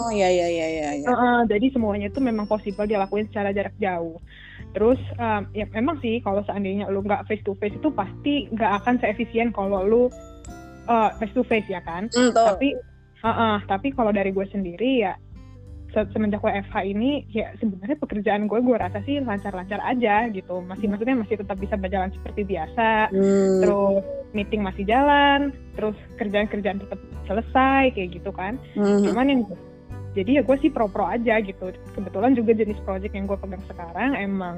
Oh, 0.03 0.11
ya 0.11 0.27
ya 0.27 0.47
ya 0.47 0.67
ya 0.67 0.89
ya. 0.99 1.07
Heeh, 1.07 1.39
jadi 1.47 1.67
semuanya 1.71 2.07
itu 2.11 2.19
memang 2.19 2.47
possible 2.47 2.87
dilakuin 2.87 3.27
secara 3.31 3.55
jarak 3.55 3.75
jauh. 3.79 4.19
Terus 4.75 4.99
um, 5.17 5.47
ya 5.55 5.65
memang 5.71 5.97
sih 6.03 6.19
kalau 6.19 6.43
seandainya 6.43 6.91
lu 6.91 7.01
nggak 7.01 7.25
face 7.27 7.43
to 7.47 7.55
face 7.57 7.75
itu 7.75 7.89
pasti 7.95 8.51
nggak 8.51 8.71
akan 8.83 8.95
seefisien 8.99 9.49
kalau 9.55 9.81
lu 9.87 10.03
uh, 10.87 11.09
face 11.19 11.33
to 11.35 11.43
face 11.47 11.67
ya 11.71 11.79
kan. 11.83 12.11
Tuh. 12.11 12.31
Tapi 12.35 12.75
heeh, 13.19 13.55
tapi 13.67 13.87
kalau 13.95 14.11
dari 14.11 14.31
gue 14.31 14.47
sendiri 14.51 15.03
ya 15.03 15.15
semenjak 16.11 16.43
WFH 16.43 16.75
ini 16.85 17.25
ya 17.31 17.51
sebenarnya 17.57 17.97
pekerjaan 17.99 18.47
gue 18.47 18.59
gue 18.61 18.77
rasa 18.77 19.03
sih 19.03 19.19
lancar-lancar 19.19 19.81
aja 19.83 20.29
gitu. 20.31 20.61
Masih 20.63 20.87
maksudnya 20.87 21.17
masih 21.19 21.35
tetap 21.39 21.57
bisa 21.59 21.75
berjalan 21.75 22.11
seperti 22.13 22.41
biasa. 22.47 23.11
Hmm. 23.11 23.59
terus 23.63 24.03
meeting 24.31 24.61
masih 24.61 24.85
jalan 24.85 25.49
terus 25.73 25.97
kerjaan-kerjaan 26.21 26.79
tetap 26.79 26.99
selesai 27.25 27.91
kayak 27.97 28.21
gitu 28.21 28.31
kan. 28.31 28.55
Hmm. 28.77 29.01
cuman 29.03 29.27
yang 29.27 29.41
jadi 30.17 30.41
ya 30.41 30.43
gue 30.45 30.57
sih 30.61 30.69
pro-pro 30.73 31.05
aja 31.05 31.37
gitu. 31.41 31.73
Kebetulan 31.93 32.33
juga 32.33 32.51
jenis 32.57 32.79
project 32.85 33.13
yang 33.13 33.29
gue 33.29 33.37
pegang 33.37 33.63
sekarang 33.69 34.17
emang 34.17 34.57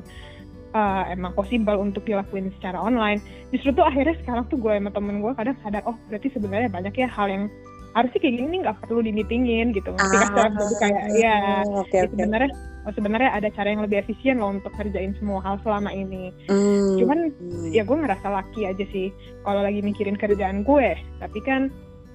uh, 0.73 1.03
emang 1.11 1.35
possible 1.35 1.75
untuk 1.79 2.07
dilakuin 2.07 2.51
secara 2.59 2.79
online. 2.79 3.19
Justru 3.51 3.75
tuh 3.75 3.85
akhirnya 3.85 4.15
sekarang 4.23 4.47
tuh 4.47 4.57
gue 4.59 4.71
sama 4.71 4.91
temen 4.91 5.19
gue 5.19 5.31
kadang 5.35 5.55
sadar 5.63 5.83
oh 5.87 5.95
berarti 6.07 6.31
sebenarnya 6.31 6.69
banyak 6.71 6.93
ya 6.95 7.07
hal 7.11 7.27
yang 7.27 7.45
harusnya 7.91 8.19
kayak 8.19 8.35
gini 8.37 8.55
nggak 8.63 8.77
perlu 8.81 8.99
di 8.99 9.11
meetingin 9.11 9.71
gitu 9.71 9.91
ngerti 9.91 10.17
kan 10.31 10.51
jadi 10.53 10.75
kayak 10.79 11.03
ya 11.13 11.37
Ah, 11.61 11.81
oke 11.81 11.91
ya 11.91 12.01
oke. 12.03 12.11
sebenarnya 12.13 12.51
oh, 12.81 12.93
sebenarnya 12.93 13.29
ada 13.31 13.47
cara 13.51 13.67
yang 13.69 13.83
lebih 13.83 13.97
efisien 13.99 14.39
loh 14.39 14.49
untuk 14.49 14.71
kerjain 14.73 15.11
semua 15.15 15.39
hal 15.41 15.59
selama 15.61 15.91
ini 15.91 16.31
Hmm. 16.47 16.97
cuman 16.97 17.19
Hmm. 17.35 17.69
ya 17.69 17.83
gue 17.83 17.97
ngerasa 17.97 18.27
laki 18.27 18.61
aja 18.65 18.85
sih 18.87 19.11
kalau 19.41 19.59
lagi 19.59 19.79
mikirin 19.79 20.15
kerjaan 20.15 20.63
gue 20.63 20.89
tapi 21.19 21.39
kan 21.41 21.67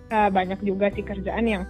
uh, 0.09 0.29
banyak 0.29 0.59
juga 0.61 0.89
sih 0.91 1.03
kerjaan 1.03 1.45
yang 1.45 1.63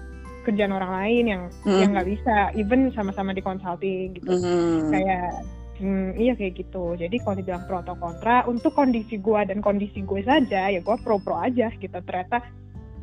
kerjaan 0.43 0.71
orang 0.71 0.93
lain 0.97 1.25
yang 1.27 1.43
Hmm. 1.67 1.79
yang 1.83 1.91
nggak 1.91 2.09
bisa 2.09 2.35
even 2.55 2.95
sama-sama 2.95 3.35
di 3.35 3.43
consulting 3.43 4.15
gitu 4.15 4.31
Hmm. 4.31 4.95
kayak 4.95 5.43
hmm, 5.77 6.15
iya 6.15 6.33
kayak 6.33 6.57
gitu 6.57 6.95
jadi 6.95 7.17
kalau 7.21 7.37
dibilang 7.37 7.67
pro 7.67 7.83
atau 7.83 7.99
kontra 7.99 8.47
untuk 8.47 8.71
kondisi 8.73 9.19
gue 9.19 9.41
dan 9.45 9.59
kondisi 9.59 10.01
gue 10.01 10.23
saja 10.23 10.71
ya 10.71 10.79
gue 10.79 10.97
pro 11.03 11.19
pro 11.19 11.37
aja 11.37 11.69
gitu 11.75 11.93
ternyata 11.93 12.41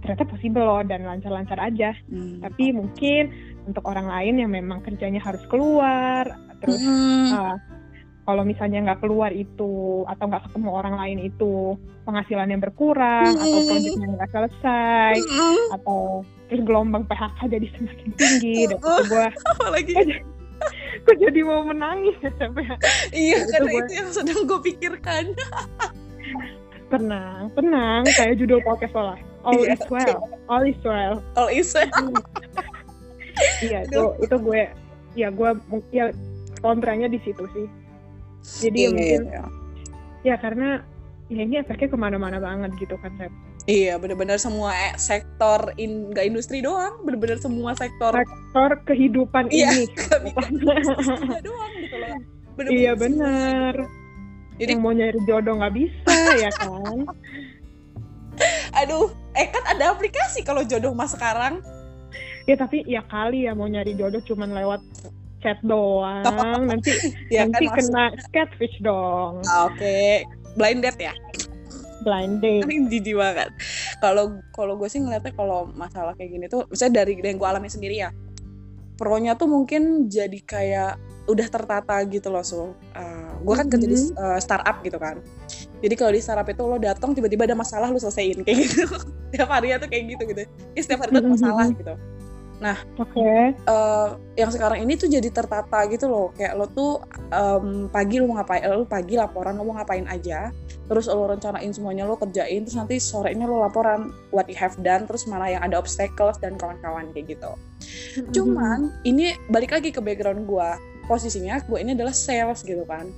ternyata 0.03 0.27
possible 0.27 0.62
loh 0.62 0.83
dan 0.83 1.01
lancar-lancar 1.01 1.55
aja 1.57 1.95
Hmm. 2.05 2.43
tapi 2.43 2.69
mungkin 2.69 3.31
untuk 3.63 3.88
orang 3.88 4.05
lain 4.05 4.36
yang 4.38 4.51
memang 4.51 4.83
kerjanya 4.83 5.17
harus 5.17 5.39
keluar 5.48 6.27
terus 6.60 6.77
Hmm. 6.77 7.31
uh, 7.31 7.55
kalau 8.24 8.43
misalnya 8.43 8.79
nggak 8.81 9.00
keluar 9.00 9.31
itu 9.31 10.03
atau 10.05 10.24
nggak 10.27 10.48
ketemu 10.48 10.69
orang 10.69 10.95
lain 10.95 11.19
itu 11.24 11.75
penghasilannya 12.03 12.55
berkurang 12.57 13.31
atau 13.31 13.48
Hmm. 13.50 13.67
proyeknya 13.69 14.07
nggak 14.13 14.29
selesai 14.29 15.13
Hmm. 15.17 15.65
atau 15.74 16.00
terus 16.45 16.62
gelombang 16.62 17.03
PHK 17.03 17.39
jadi 17.50 17.67
semakin 17.74 18.10
tinggi 18.13 18.55
dan 18.69 18.77
itu 18.77 19.03
gue 19.07 19.27
apalagi 19.55 19.95
gue 21.03 21.15
jadi 21.17 21.39
mau 21.41 21.63
menangis 21.63 22.15
ya 22.19 22.31
sampai 22.38 22.63
iya 23.12 23.39
itu 23.39 23.51
karena 23.51 23.67
gue- 23.69 23.81
itu 23.81 23.93
yang 23.93 24.10
sedang 24.10 24.39
gue 24.45 24.60
pikirkan 24.62 25.25
tenang 26.88 27.50
tenang 27.51 28.01
kayak 28.05 28.38
judul 28.38 28.62
podcast 28.62 28.93
lah 28.93 29.19
all 29.43 29.59
Iya, 29.59 29.75
is 29.75 29.83
well 29.91 30.17
all 30.47 30.63
is 30.63 30.79
well 30.83 31.15
all 31.35 31.50
is 31.51 31.69
iya 33.65 33.83
itu 33.85 34.01
itu 34.21 34.35
gue 34.39 34.62
ya 35.13 35.27
gue 35.29 35.50
ya 35.91 36.09
kontranya 36.63 37.12
di 37.12 37.19
situ 37.21 37.43
sih. 37.51 37.67
Jadi 38.63 38.79
ya 38.79 38.89
mungkin 38.91 39.21
iya. 39.27 39.43
ya 40.23 40.35
karena 40.39 40.79
ya 41.27 41.41
ini 41.43 41.59
efeknya 41.59 41.91
ke 41.91 41.97
mana-mana 42.00 42.39
banget 42.39 42.71
gitu 42.79 42.95
kan 43.03 43.12
Sep. 43.19 43.31
Iya, 43.63 43.95
bener-bener 43.95 44.35
semua 44.35 44.75
eh, 44.75 44.91
sektor 45.00 45.71
in 45.79 46.12
nggak 46.12 46.27
industri 46.27 46.59
doang, 46.59 47.00
bener-bener 47.07 47.39
semua 47.39 47.71
sektor. 47.79 48.12
Sektor 48.12 48.69
kehidupan 48.83 49.47
Iya, 49.47 49.71
ini. 49.71 49.88
Iya 50.27 51.39
doang 51.47 51.71
gitu 51.79 51.95
loh. 51.95 52.15
Iya 52.67 52.91
semua. 52.91 53.03
bener. 53.07 53.73
Jadi- 54.59 54.71
yang 54.75 54.83
mau 54.83 54.91
nyari 54.91 55.19
jodoh 55.23 55.55
nggak 55.63 55.73
bisa 55.79 56.15
ya 56.43 56.51
kan? 56.59 57.07
Aduh, 58.83 59.15
eh 59.33 59.47
kan 59.49 59.63
ada 59.65 59.93
aplikasi 59.93 60.45
kalau 60.45 60.61
jodoh 60.63 60.93
mas 60.93 61.13
sekarang. 61.13 61.59
ya 62.43 62.59
tapi 62.59 62.83
ya 62.83 62.99
kali 63.07 63.47
ya 63.47 63.55
mau 63.55 63.65
nyari 63.65 63.95
jodoh 63.95 64.19
cuman 64.19 64.51
lewat 64.51 64.83
chat 65.39 65.55
doang 65.63 66.67
nanti 66.67 66.91
Ya 67.33 67.47
nanti 67.47 67.67
kan 67.71 67.79
kena 67.79 68.05
catfish 68.31 68.77
dong 68.83 69.39
Ah, 69.47 69.71
Oke, 69.71 70.27
blind 70.55 70.83
date 70.83 71.07
ya. 71.07 71.13
blind 72.03 72.43
date 72.43 72.67
jijik 72.91 73.15
banget. 73.15 73.47
Kalau 74.03 74.43
kalau 74.51 74.75
gue 74.75 74.91
sih 74.91 74.99
ngeliatnya 74.99 75.31
kalau 75.31 75.71
masalah 75.71 76.11
kayak 76.19 76.35
gini 76.35 76.45
tuh, 76.51 76.67
misalnya 76.67 76.99
dari 77.03 77.15
yang 77.15 77.39
gue 77.39 77.47
alami 77.47 77.71
sendiri 77.71 77.95
ya, 78.03 78.11
pro-nya 78.99 79.39
tuh 79.39 79.47
mungkin 79.47 80.11
jadi 80.11 80.39
kayak 80.43 80.99
udah 81.30 81.48
tertata 81.48 81.96
gitu 82.08 82.27
loh 82.27 82.44
so. 82.44 82.75
gue 83.44 83.56
kan 83.60 83.68
kerja 83.68 83.88
di 83.92 84.00
Mhm. 84.00 84.15
uh, 84.15 84.39
startup 84.39 84.80
gitu 84.88 84.96
kan. 84.96 85.20
Jadi 85.84 85.94
kalau 86.00 86.12
di 86.15 86.24
startup 86.24 86.48
itu 86.48 86.63
lo 86.63 86.80
datang 86.80 87.12
tiba-tiba 87.12 87.44
ada 87.44 87.60
masalah 87.60 87.92
lo 87.92 88.00
selesaiin 88.00 88.39
kayak 88.48 88.58
gitu. 88.72 88.88
setiap 89.36 89.51
harinya 89.51 89.84
tuh 89.84 89.89
kayak 89.92 90.15
gitu 90.15 90.24
gitu. 90.32 90.42
Ya, 90.75 90.82
setiap 90.84 91.03
hari 91.03 91.12
tuh 91.12 91.20
ada 91.20 91.32
masalah 91.36 91.65
gitu. 91.75 91.94
oke 92.96 93.27
eh, 93.60 94.10
yang 94.39 94.48
sekarang 94.48 94.88
ini 94.88 94.96
tuh 94.96 95.12
jadi 95.12 95.27
tertata 95.27 95.84
gitu 95.92 96.08
loh 96.08 96.32
kayak 96.32 96.56
lo 96.56 96.63
tuh 96.72 97.03
em, 97.27 97.92
pagi 97.92 98.24
lo 98.24 98.32
mau 98.32 98.39
ngapain 98.39 98.63
lo 98.72 98.88
pagi 98.88 99.20
laporan 99.20 99.60
lo 99.60 99.68
mau 99.68 99.75
ngapain 99.75 100.08
aja 100.08 100.48
terus 100.88 101.12
lo 101.12 101.27
rencanain 101.27 101.75
semuanya 101.75 102.08
lo 102.08 102.15
kerjain 102.15 102.63
terus 102.63 102.80
nanti 102.80 103.03
sorenya 103.03 103.51
lo 103.51 103.60
laporan 103.60 104.15
what 104.32 104.48
you 104.48 104.56
have 104.56 104.80
done 104.80 105.03
terus 105.03 105.27
mana 105.27 105.51
yang 105.51 105.60
ada 105.60 105.75
obstacles 105.75 106.39
dan 106.39 106.56
kawan-kawan 106.56 107.12
kayak 107.12 107.36
gitu 107.36 107.51
cuman 108.32 108.96
ini 109.03 109.36
balik 109.51 109.75
lagi 109.75 109.92
ke 109.92 110.00
background 110.00 110.48
gue 110.48 110.70
posisinya 111.05 111.60
gue 111.63 111.79
ini 111.79 111.93
adalah 111.93 112.12
sales 112.12 112.62
gitu 112.62 112.83
kan. 112.83 113.12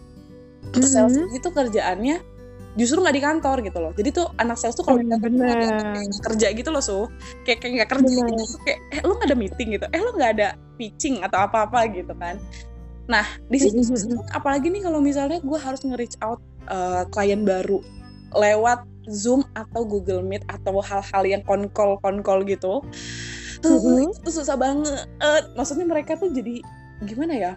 Terus 0.74 0.92
sales 0.92 1.13
Mhm. 1.13 1.30
ini 1.30 1.38
tuh 1.39 1.54
kerjaannya 1.54 2.18
justru 2.75 3.00
nggak 3.00 3.15
di 3.15 3.24
kantor 3.24 3.58
gitu 3.63 3.80
loh. 3.80 3.92
Jadi 3.96 4.10
tuh 4.12 4.27
anak 4.36 4.60
sales 4.60 4.75
tuh 4.75 4.84
kalau 4.84 5.00
di 5.00 5.08
kantor 5.08 5.30
kayak 5.32 5.56
nggak 5.56 6.22
kerja 6.27 6.48
gitu 6.51 6.70
loh 6.75 6.84
so 6.84 7.08
kayak 7.48 7.63
kayak 7.63 7.74
nggak 7.80 7.89
kerja 7.96 8.12
Bener. 8.20 8.27
gitu 8.36 8.44
kayak 8.68 8.80
eh 8.92 9.01
lo 9.01 9.13
nggak 9.15 9.30
ada 9.32 9.38
meeting 9.38 9.68
gitu? 9.80 9.86
Eh 9.89 10.00
lo 10.04 10.12
nggak 10.12 10.32
ada 10.36 10.48
pitching 10.75 11.15
atau 11.24 11.39
apa 11.39 11.58
apa 11.63 11.88
gitu 11.88 12.12
kan? 12.20 12.36
Nah 13.08 13.24
di 13.48 13.58
situ 13.62 13.80
Mhm. 13.80 14.34
apalagi 14.34 14.68
nih 14.68 14.82
kalau 14.84 15.00
misalnya 15.00 15.39
gue 15.39 15.60
harus 15.60 15.80
nge-reach 15.82 16.18
out 16.20 16.42
eh, 16.65 17.04
klien 17.13 17.46
baru 17.46 17.80
lewat 18.34 18.84
Zoom 19.06 19.46
atau 19.54 19.86
Google 19.86 20.25
Meet 20.25 20.44
atau 20.50 20.82
hal-hal 20.82 21.24
yang 21.24 21.46
konkol 21.46 22.01
konkol 22.01 22.42
gitu. 22.44 22.82
Tuh 23.62 23.77
Mhm. 23.77 24.18
itu 24.20 24.30
susah 24.34 24.58
banget. 24.58 25.06
Maksudnya 25.54 25.86
mereka 25.86 26.18
tuh 26.18 26.34
jadi 26.34 26.60
gimana 27.06 27.38
ya 27.38 27.51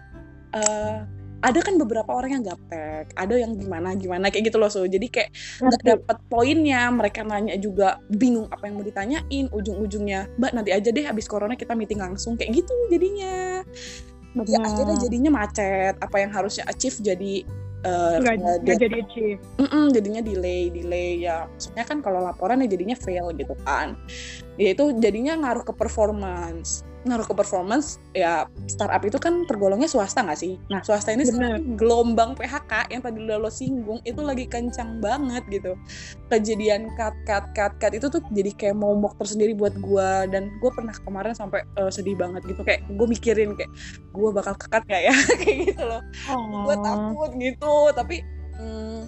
eh, 0.53 0.97
ada 1.39 1.59
kan 1.63 1.79
beberapa 1.79 2.11
orang 2.11 2.35
yang 2.35 2.43
gaptek 2.51 3.15
ada 3.15 3.35
yang 3.39 3.55
gimana 3.55 3.95
gimana 3.95 4.27
kayak 4.27 4.51
gitu 4.51 4.59
loh 4.59 4.67
so. 4.67 4.83
Jadi 4.83 5.07
kayak 5.07 5.31
nggak 5.63 5.81
dapet 5.87 6.17
poinnya 6.27 6.91
mereka 6.91 7.23
nanya 7.23 7.55
juga 7.55 8.03
bingung 8.11 8.51
apa 8.51 8.67
yang 8.67 8.75
mau 8.75 8.83
ditanyain 8.83 9.47
ujung-ujungnya 9.47 10.35
mbak 10.35 10.51
nanti 10.51 10.75
aja 10.75 10.91
deh 10.91 11.05
habis 11.07 11.31
corona 11.31 11.55
kita 11.55 11.79
meeting 11.79 12.03
langsung 12.03 12.35
kayak 12.35 12.59
gitu 12.59 12.73
jadinya. 12.91 13.63
Ya 14.35 14.59
Benar. 14.59 14.67
akhirnya 14.67 14.95
jadinya 14.99 15.31
macet 15.33 15.95
apa 15.97 16.17
yang 16.19 16.31
harusnya 16.35 16.67
achieve 16.67 16.99
jadi 16.99 17.47
eh, 17.87 18.15
nggak 18.19 18.35
dia- 18.67 18.75
jadi 18.75 18.97
achieve. 19.07 19.39
Mm-mm, 19.63 19.95
jadinya 19.95 20.19
delay 20.19 20.67
delay 20.67 21.23
ya. 21.23 21.47
Maksudnya 21.47 21.87
kan 21.87 22.03
kalau 22.03 22.19
laporan 22.19 22.59
ya 22.59 22.67
jadinya 22.67 22.99
fail 22.99 23.31
gitu 23.31 23.55
kan. 23.63 23.95
Ya 24.59 24.75
itu 24.75 24.91
jadinya 24.99 25.39
ngaruh 25.39 25.63
ke 25.63 25.71
performance 25.71 26.83
ngaruh 27.07 27.23
ke 27.23 27.31
performance 27.31 27.95
ya 28.11 28.43
startup 28.67 28.99
itu 29.07 29.15
kan 29.15 29.47
tergolongnya 29.47 29.87
swasta 29.87 30.19
nggak 30.19 30.39
sih? 30.39 30.59
Nah 30.67 30.83
swasta 30.83 31.15
ini 31.15 31.23
sekarang 31.23 31.79
gelombang 31.79 32.35
PHK 32.35 32.91
yang 32.91 32.99
tadi 32.99 33.23
udah 33.23 33.39
lo 33.39 33.47
singgung 33.47 34.03
itu 34.03 34.19
lagi 34.19 34.43
kencang 34.43 34.99
banget 34.99 35.43
gitu. 35.47 35.79
Kejadian 36.27 36.91
cut 36.99 37.15
cut 37.23 37.47
cut 37.55 37.73
cut 37.79 37.93
itu 37.95 38.11
tuh 38.11 38.19
jadi 38.35 38.51
kayak 38.51 38.75
momok 38.75 39.15
tersendiri 39.15 39.55
buat 39.55 39.79
gua. 39.79 40.27
Dan 40.27 40.51
gue 40.59 40.71
pernah 40.75 40.91
kemarin 40.91 41.31
sampai 41.31 41.63
eh, 41.79 41.91
sedih 41.91 42.19
banget 42.19 42.43
gitu. 42.43 42.61
Kayak 42.67 42.83
gue 42.91 43.07
mikirin 43.07 43.55
kayak 43.55 43.71
gue 44.11 44.29
bakal 44.35 44.53
kekat 44.59 44.83
nggak 44.83 45.03
ya? 45.07 45.15
Kayak 45.39 45.57
gitu 45.71 45.83
loh. 45.87 46.01
Gue 46.67 46.75
oh. 46.75 46.83
takut 46.83 47.31
gitu. 47.39 47.75
Tapi 47.95 48.15
mm, 48.59 49.01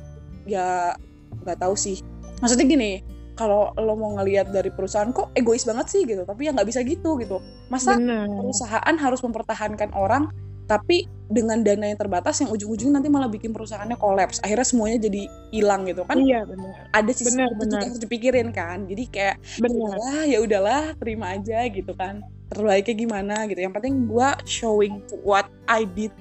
ya 0.47 0.95
nggak 1.43 1.59
tahu 1.59 1.75
sih. 1.75 1.99
Maksudnya 2.39 2.65
gini 2.65 3.10
kalau 3.41 3.73
lo 3.73 3.97
mau 3.97 4.13
ngelihat 4.21 4.53
dari 4.53 4.69
perusahaan 4.69 5.09
kok 5.09 5.33
egois 5.33 5.65
banget 5.65 5.89
sih 5.89 6.05
gitu. 6.05 6.21
Tapi 6.21 6.45
ya 6.45 6.53
nggak 6.53 6.69
bisa 6.69 6.85
gitu 6.85 7.17
gitu. 7.17 7.41
Masa 7.73 7.97
benar 7.97 8.29
perusahaan 8.29 8.95
harus 9.01 9.25
mempertahankan 9.25 9.89
orang 9.97 10.29
tapi 10.69 11.09
dengan 11.27 11.59
dana 11.67 11.89
yang 11.91 11.99
terbatas 11.99 12.39
yang 12.39 12.47
ujung-ujungnya 12.47 13.01
nanti 13.01 13.11
malah 13.11 13.27
bikin 13.27 13.51
perusahaannya 13.51 13.97
kolaps. 13.97 14.39
Akhirnya 14.45 14.63
semuanya 14.63 15.09
jadi 15.09 15.27
hilang 15.51 15.89
gitu 15.89 16.05
kan? 16.05 16.21
Iya 16.21 16.45
benar 16.45 16.87
ada 16.93 17.11
sih 17.11 17.27
itu 17.27 17.33
benar. 17.33 17.49
juga 17.65 17.85
harus 17.89 17.99
dipikirin 17.99 18.49
kan? 18.53 18.85
Jadi 18.85 19.03
kayak 19.09 19.35
benar 19.57 19.97
udahlah 19.97 20.21
ya 20.29 20.37
udahlah 20.39 20.83
terima 21.01 21.25
aja 21.35 21.59
gitu 21.67 21.91
kan. 21.97 22.21
Terbaiknya 22.53 22.95
gimana 22.95 23.35
gitu. 23.49 23.59
Yang 23.59 23.73
penting 23.81 23.93
gue 24.05 24.29
showing 24.45 25.01
what 25.25 25.49
I 25.65 25.83
did. 25.83 26.13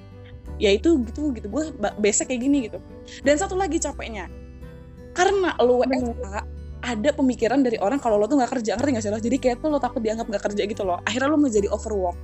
Ya 0.59 0.73
itu 0.73 0.99
gitu 1.05 1.31
gitu. 1.31 1.47
Gue 1.47 1.71
besok 2.01 2.33
kayak 2.33 2.41
gini 2.43 2.57
gitu. 2.67 2.83
Dan 3.23 3.39
satu 3.39 3.55
lagi 3.55 3.79
capeknya 3.79 4.27
karena 5.11 5.55
lo 5.59 5.83
Bener. 5.83 6.15
WFH 6.15 6.35
ada 6.81 7.09
pemikiran 7.13 7.61
dari 7.61 7.77
orang 7.77 8.01
kalau 8.01 8.17
lo 8.17 8.25
tuh 8.25 8.41
nggak 8.41 8.57
kerja 8.57 8.73
ngerti 8.77 8.89
nggak 8.97 9.03
sih 9.05 9.11
lo 9.13 9.19
jadi 9.21 9.37
kayak 9.37 9.57
tuh 9.61 9.69
lo 9.69 9.77
takut 9.77 10.01
dianggap 10.01 10.25
nggak 10.27 10.43
kerja 10.49 10.63
gitu 10.65 10.81
loh 10.81 10.97
akhirnya 11.05 11.29
lo 11.29 11.37
menjadi 11.37 11.69
overwork 11.69 12.17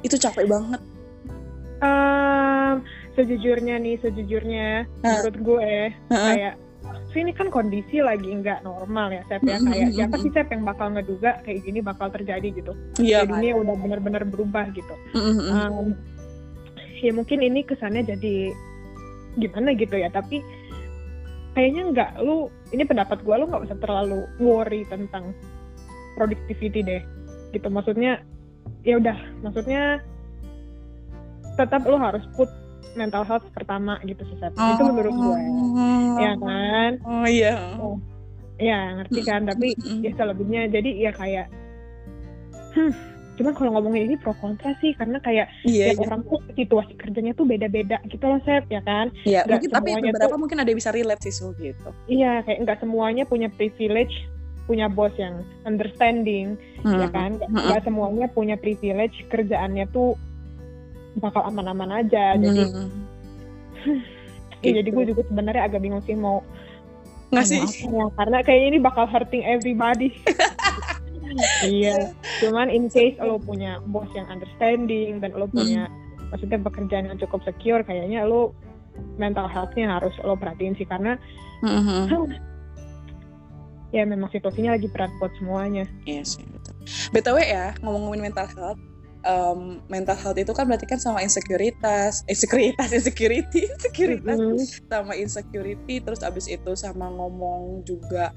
itu 0.00 0.16
capek 0.16 0.48
banget 0.48 0.80
Em, 1.76 2.80
sejujurnya 3.12 3.76
nih 3.76 4.00
sejujurnya 4.00 4.88
Hah. 5.04 5.20
menurut 5.20 5.36
gue 5.44 5.72
Heeh. 5.92 6.32
kayak 6.32 6.54
ini 7.16 7.32
kan 7.32 7.48
kondisi 7.48 8.04
lagi 8.04 8.28
nggak 8.28 8.60
normal 8.60 9.08
ya 9.08 9.24
Sep 9.28 9.40
ya 9.40 9.56
kayak 9.56 9.88
Mm-mm. 9.88 9.96
siapa 9.96 10.16
sih 10.20 10.30
Sep 10.36 10.48
yang 10.52 10.68
bakal 10.68 10.92
ngeduga 10.92 11.40
kayak 11.48 11.64
gini 11.64 11.80
bakal 11.80 12.12
terjadi 12.12 12.48
gitu 12.52 12.72
Iya, 13.00 13.24
kayak 13.24 13.32
dunia 13.32 13.52
udah 13.56 13.76
benar-benar 13.80 14.22
berubah 14.28 14.68
gitu. 14.76 14.94
Um, 15.16 15.96
ya 17.00 17.12
mungkin 17.16 17.40
ini 17.40 17.64
kesannya 17.64 18.04
jadi 18.04 18.52
gimana 19.40 19.72
gitu 19.76 19.96
ya 19.96 20.12
tapi 20.12 20.44
kayaknya 21.56 21.82
nggak 21.92 22.10
lu 22.20 22.52
ini 22.74 22.82
pendapat 22.82 23.22
gua 23.22 23.38
lu 23.38 23.46
nggak 23.46 23.70
usah 23.70 23.78
terlalu 23.78 24.26
worry 24.42 24.82
tentang 24.88 25.34
productivity 26.18 26.82
deh. 26.82 27.02
Gitu 27.54 27.68
maksudnya 27.70 28.24
ya 28.82 28.98
udah 28.98 29.18
maksudnya 29.42 30.02
tetap 31.56 31.82
lu 31.88 31.96
harus 31.96 32.22
put 32.36 32.50
mental 32.96 33.22
health 33.28 33.44
pertama 33.52 34.00
gitu 34.08 34.24
sih 34.24 34.36
Sep. 34.40 34.56
itu 34.56 34.82
menurut 34.82 35.14
gue 35.14 35.40
ya 36.16 36.32
kan? 36.40 36.90
Oh 37.04 37.26
iya. 37.28 37.54
ya 38.56 38.80
ngerti 39.00 39.20
kan? 39.20 39.44
Tapi 39.44 39.76
ya 40.00 40.10
selebihnya 40.16 40.72
jadi 40.72 40.90
ya 41.08 41.12
kayak 41.12 41.46
hmm, 42.72 42.92
cuman 43.36 43.52
kalau 43.52 43.70
ngomongin 43.72 44.08
ini 44.08 44.16
pro 44.16 44.32
kontra 44.36 44.72
sih 44.80 44.92
karena 44.92 45.20
kayak 45.20 45.46
Iya, 45.62 45.92
tiap 45.92 46.08
orang 46.08 46.20
tuh 46.24 46.40
situasi 46.52 46.92
kerjanya 46.96 47.32
tuh 47.32 47.44
beda-beda 47.44 48.00
gitu 48.08 48.24
loh 48.24 48.40
Sep 48.42 48.64
ya 48.66 48.80
kan 48.80 49.12
iya. 49.22 49.44
nggak 49.44 49.60
Mungkin 49.62 49.70
tapi 49.72 49.90
beberapa 50.02 50.36
mungkin 50.36 50.58
ada 50.58 50.68
yang 50.68 50.80
bisa 50.80 50.90
relate 50.90 51.22
sih 51.22 51.32
Su 51.32 51.52
gitu. 51.56 51.88
iya 52.08 52.40
kayak 52.42 52.64
nggak 52.64 52.78
semuanya 52.80 53.24
punya 53.24 53.48
privilege 53.48 54.12
punya 54.66 54.90
bos 54.90 55.14
yang 55.14 55.46
understanding 55.62 56.58
ya 56.82 57.06
kan 57.08 57.38
nggak 57.38 57.46
Mm-mm. 57.46 57.66
nggak 57.70 57.82
semuanya 57.86 58.26
punya 58.28 58.56
privilege 58.58 59.14
kerjaannya 59.28 59.86
tuh 59.92 60.18
bakal 61.16 61.46
aman-aman 61.46 62.02
aja 62.02 62.34
jadi 62.34 62.66
Mm. 62.66 62.88
ya, 64.64 64.70
jadi 64.82 64.88
Gitu. 64.88 64.96
gue 64.96 65.04
juga 65.14 65.22
sebenarnya 65.30 65.62
agak 65.64 65.80
bingung 65.80 66.02
sih 66.02 66.18
mau 66.18 66.42
nggak 67.30 67.42
mau 67.42 67.46
sih? 67.46 67.60
apa 67.86 67.94
ya, 67.94 68.06
karena 68.18 68.36
kayaknya 68.42 68.68
ini 68.68 68.78
bakal 68.80 69.04
hurting 69.06 69.42
everybody 69.44 70.10
iya 71.64 72.12
cuman 72.40 72.68
in 72.68 72.88
case 72.88 73.16
lo 73.20 73.36
punya 73.48 73.78
bos 73.88 74.08
yang 74.16 74.26
understanding 74.28 75.20
dan 75.20 75.32
lo 75.36 75.46
punya 75.46 75.88
maksudnya 76.32 76.58
pekerjaan 76.58 77.06
yang 77.08 77.18
cukup 77.20 77.40
secure 77.46 77.82
kayaknya 77.86 78.26
lo 78.26 78.56
mental 79.20 79.46
health-nya 79.46 80.00
harus 80.00 80.12
lo 80.24 80.34
perhatiin 80.34 80.74
sih 80.74 80.88
karena 80.88 81.20
Mm-mm. 81.64 82.08
ya 83.94 84.02
memang 84.04 84.28
situasinya 84.32 84.76
lagi 84.76 84.88
berat 84.90 85.12
buat 85.22 85.32
semuanya 85.40 85.86
Iya 86.04 86.24
sih 86.26 86.44
betul. 86.48 86.74
BTW 87.12 87.38
ya 87.42 87.66
ngomong-ngomongin 87.82 88.30
mental 88.30 88.46
health, 88.46 88.80
em, 89.26 89.82
mental 89.90 90.14
health 90.14 90.38
itu 90.38 90.52
kan 90.54 90.70
berarti 90.70 90.86
kan 90.86 91.02
sama 91.02 91.18
insekuritas, 91.22 92.22
insekuritas, 92.30 92.94
insecurity, 92.98 93.66
insecuritas, 93.66 94.38
Mm. 94.38 94.58
sama 94.86 95.12
insecurity, 95.18 95.98
terus 95.98 96.22
abis 96.22 96.46
itu 96.46 96.72
sama 96.78 97.10
ngomong 97.10 97.82
juga 97.82 98.30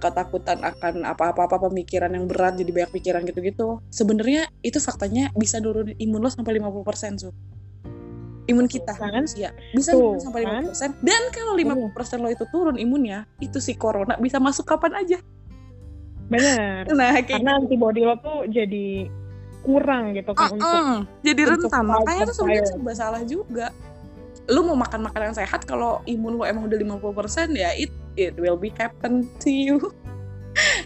ketakutan 0.00 0.58
akan 0.64 1.04
apa-apa 1.04 1.60
pemikiran 1.70 2.10
yang 2.16 2.24
berat 2.26 2.56
jadi 2.56 2.72
banyak 2.72 2.92
pikiran 2.96 3.22
gitu-gitu. 3.28 3.78
Sebenarnya 3.92 4.48
itu 4.64 4.80
faktanya 4.80 5.28
bisa 5.36 5.60
nurunin 5.60 5.94
imun 6.00 6.24
lo 6.24 6.30
sampai 6.32 6.56
50% 6.58 7.20
so. 7.20 7.30
Imun 8.48 8.66
kita 8.66 8.98
Kan? 8.98 9.14
manusia 9.14 9.54
bisa 9.70 9.94
Tuh, 9.94 10.16
nurunin 10.16 10.22
sampai 10.24 10.42
kan? 10.42 10.64
50%. 10.66 11.06
Dan 11.06 11.22
kalau 11.30 11.54
50% 11.54 12.24
lo 12.24 12.28
itu 12.32 12.44
turun 12.50 12.76
imunnya, 12.80 13.28
itu 13.38 13.62
si 13.62 13.76
corona 13.78 14.18
bisa 14.18 14.40
masuk 14.42 14.66
kapan 14.66 14.96
aja. 14.98 15.18
benar 16.30 16.86
Nah, 16.98 17.10
kayak 17.20 17.42
karena 17.42 17.58
antibody 17.58 18.02
lo 18.06 18.14
tuh 18.22 18.46
jadi 18.46 19.10
kurang 19.60 20.16
gitu 20.16 20.32
kan 20.32 20.56
untuk 20.56 20.64
Mm-mm. 20.64 20.98
jadi 21.20 21.40
untuk 21.52 21.68
rentan 21.68 21.84
fight 21.84 22.00
makanya 22.00 22.22
itu 22.24 22.32
sebenarnya 22.32 22.66
serba 22.72 22.92
salah 22.96 23.22
juga 23.28 23.66
lu 24.50 24.66
mau 24.66 24.76
makan 24.76 25.06
makanan 25.06 25.32
sehat 25.32 25.64
kalau 25.64 26.02
imun 26.10 26.36
lu 26.36 26.42
emang 26.42 26.66
udah 26.66 26.76
50% 26.76 27.54
ya 27.54 27.70
it 27.78 27.94
it 28.18 28.34
will 28.36 28.58
be 28.58 28.74
happen 28.76 29.30
to 29.38 29.48
you. 29.50 29.78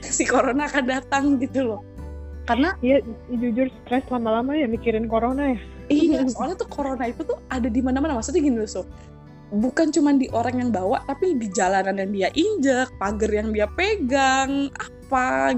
Si 0.04 0.28
corona 0.28 0.68
akan 0.68 0.84
datang 0.84 1.24
gitu 1.40 1.64
loh. 1.64 1.80
Karena 2.44 2.76
ya 2.84 3.00
jujur 3.32 3.72
stres 3.82 4.04
lama-lama 4.12 4.52
ya 4.52 4.68
mikirin 4.68 5.08
corona 5.08 5.56
ya. 5.56 5.58
Iya 5.88 6.20
soalnya 6.36 6.60
tuh 6.60 6.68
corona 6.68 7.08
itu 7.08 7.24
tuh 7.24 7.40
ada 7.48 7.66
di 7.66 7.80
mana-mana. 7.80 8.20
Maksudnya 8.20 8.44
gini 8.44 8.60
loh 8.60 8.68
so 8.68 8.84
bukan 9.54 9.94
cuma 9.94 10.10
di 10.16 10.26
orang 10.34 10.66
yang 10.66 10.70
bawa 10.74 11.04
tapi 11.06 11.38
di 11.38 11.46
jalanan 11.52 11.94
yang 11.94 12.10
dia 12.10 12.28
injek 12.34 12.88
pagar 12.98 13.30
yang 13.30 13.54
dia 13.54 13.70
pegang 13.70 14.72
apa 14.72 15.03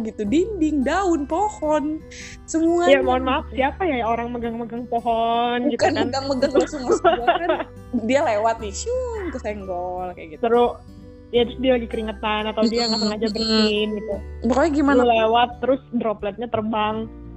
gitu 0.05 0.23
dinding 0.27 0.85
daun 0.85 1.25
pohon 1.25 2.01
semuanya. 2.45 2.99
Ya 2.99 3.01
mohon 3.03 3.25
maaf 3.25 3.47
siapa 3.53 3.83
ya 3.85 4.05
orang 4.05 4.33
megang-megang 4.33 4.85
pohon 4.87 5.71
gitu 5.73 5.81
bukan 5.81 5.93
kan? 5.93 6.05
megang-megang 6.09 6.53
langsung 6.61 6.83
kan 7.03 7.51
dia 8.05 8.21
lewat 8.23 8.61
nih 8.61 8.75
syung 8.75 9.33
kesenggol 9.33 10.13
kayak 10.13 10.37
gitu. 10.37 10.43
Terus 10.47 10.71
ya 11.35 11.43
terus 11.43 11.59
dia 11.59 11.73
lagi 11.75 11.89
keringetan 11.91 12.43
atau 12.55 12.63
dia 12.69 12.83
nggak 12.87 13.01
sengaja 13.01 13.27
bersin 13.33 13.89
gitu. 13.99 14.15
Pokoknya 14.47 14.71
gimana? 14.73 15.01
Lu 15.03 15.07
lewat 15.09 15.51
terus 15.65 15.81
dropletnya 15.97 16.49
terbang. 16.49 16.97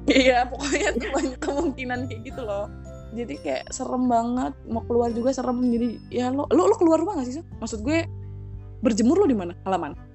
Iya 0.09 0.47
pokoknya 0.49 0.89
tuh 0.97 1.09
banyak 1.13 1.39
kemungkinan 1.41 1.99
kayak 2.09 2.21
gitu 2.25 2.41
loh. 2.41 2.65
Jadi 3.09 3.41
kayak 3.41 3.73
serem 3.73 4.05
banget 4.05 4.53
mau 4.69 4.85
keluar 4.85 5.09
juga 5.13 5.33
serem. 5.33 5.59
Jadi 5.61 5.87
ya 6.09 6.29
lo 6.29 6.45
lo, 6.49 6.69
lo 6.69 6.75
keluar 6.77 7.01
rumah 7.01 7.21
gak 7.21 7.29
sih 7.29 7.45
maksud 7.61 7.81
gue 7.81 8.05
berjemur 8.79 9.21
lo 9.21 9.27
di 9.27 9.37
mana? 9.37 9.53
Halaman 9.65 10.08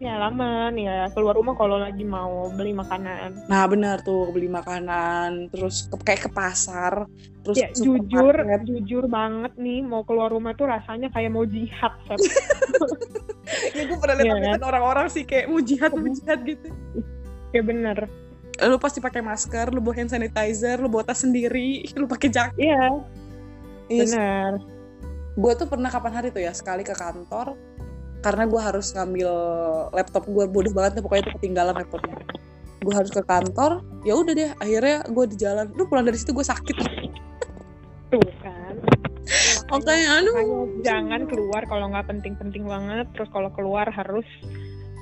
ya 0.00 0.16
lama. 0.16 0.72
Nih 0.72 0.88
ya 0.88 1.12
keluar 1.12 1.36
rumah 1.36 1.54
kalau 1.54 1.76
lagi 1.76 2.02
mau 2.02 2.48
beli 2.50 2.72
makanan. 2.72 3.46
Nah 3.46 3.62
benar 3.68 4.00
tuh 4.00 4.32
beli 4.32 4.48
makanan 4.48 5.52
terus 5.52 5.86
ke, 5.92 5.96
kayak 6.00 6.22
ke 6.26 6.30
pasar 6.32 7.04
terus 7.44 7.56
ya 7.56 7.68
jujur 7.72 8.32
supermarket. 8.32 8.60
jujur 8.68 9.04
banget 9.08 9.52
nih 9.56 9.80
mau 9.84 10.04
keluar 10.04 10.32
rumah 10.32 10.52
tuh 10.52 10.68
rasanya 10.68 11.08
kayak 11.08 11.32
mau 11.32 11.48
jihad 11.48 11.92
ya 13.76 13.82
gue 13.88 13.96
pernah 13.96 14.16
lihat 14.20 14.28
Iya, 14.28 14.36
updatean 14.36 14.64
orang-orang 14.64 15.06
sih 15.08 15.24
kayak 15.24 15.48
mau 15.48 15.60
jihad 15.64 15.90
mau 15.96 16.08
jihad 16.08 16.38
gitu. 16.44 16.68
Ya 17.52 17.62
bener 17.64 18.08
lu 18.60 18.76
pasti 18.76 19.00
pakai 19.00 19.24
masker, 19.24 19.72
lu 19.72 19.80
bawa 19.80 19.96
hand 19.96 20.12
sanitizer, 20.12 20.76
lu 20.84 20.92
bawa 20.92 21.00
tas 21.00 21.24
sendiri, 21.24 21.80
lu 22.00 22.04
pakai 22.04 22.28
jaket. 22.28 22.60
iya. 22.60 22.92
Iya, 23.88 24.04
bener 24.04 24.52
gue 25.40 25.52
tuh 25.54 25.66
pernah 25.70 25.88
kapan 25.88 26.12
hari 26.12 26.28
tuh 26.34 26.42
ya 26.42 26.50
sekali 26.50 26.82
ke 26.82 26.92
kantor 26.92 27.54
karena 28.20 28.44
gue 28.44 28.60
harus 28.60 28.92
ngambil 28.92 29.30
laptop 29.96 30.24
gue 30.28 30.44
bodoh 30.48 30.72
banget 30.72 31.00
deh 31.00 31.02
pokoknya 31.04 31.22
itu 31.28 31.32
ketinggalan 31.40 31.74
laptopnya. 31.76 32.16
Gue 32.80 32.94
harus 32.96 33.12
ke 33.12 33.20
kantor, 33.20 33.84
ya 34.08 34.16
udah 34.16 34.32
deh 34.32 34.50
akhirnya 34.56 35.04
gue 35.04 35.24
di 35.28 35.36
jalan, 35.36 35.68
lu 35.76 35.84
pulang 35.84 36.08
dari 36.08 36.16
situ 36.16 36.32
gue 36.32 36.44
sakit. 36.44 36.76
tuh 38.10 38.26
kan 38.42 38.74
Makanya 39.70 40.18
aduh. 40.18 40.34
Makanya 40.34 40.60
jangan 40.82 41.20
keluar 41.30 41.62
kalau 41.70 41.94
nggak 41.94 42.10
penting-penting 42.10 42.66
banget 42.66 43.06
terus 43.14 43.30
kalau 43.30 43.54
keluar 43.54 43.86
harus 43.86 44.26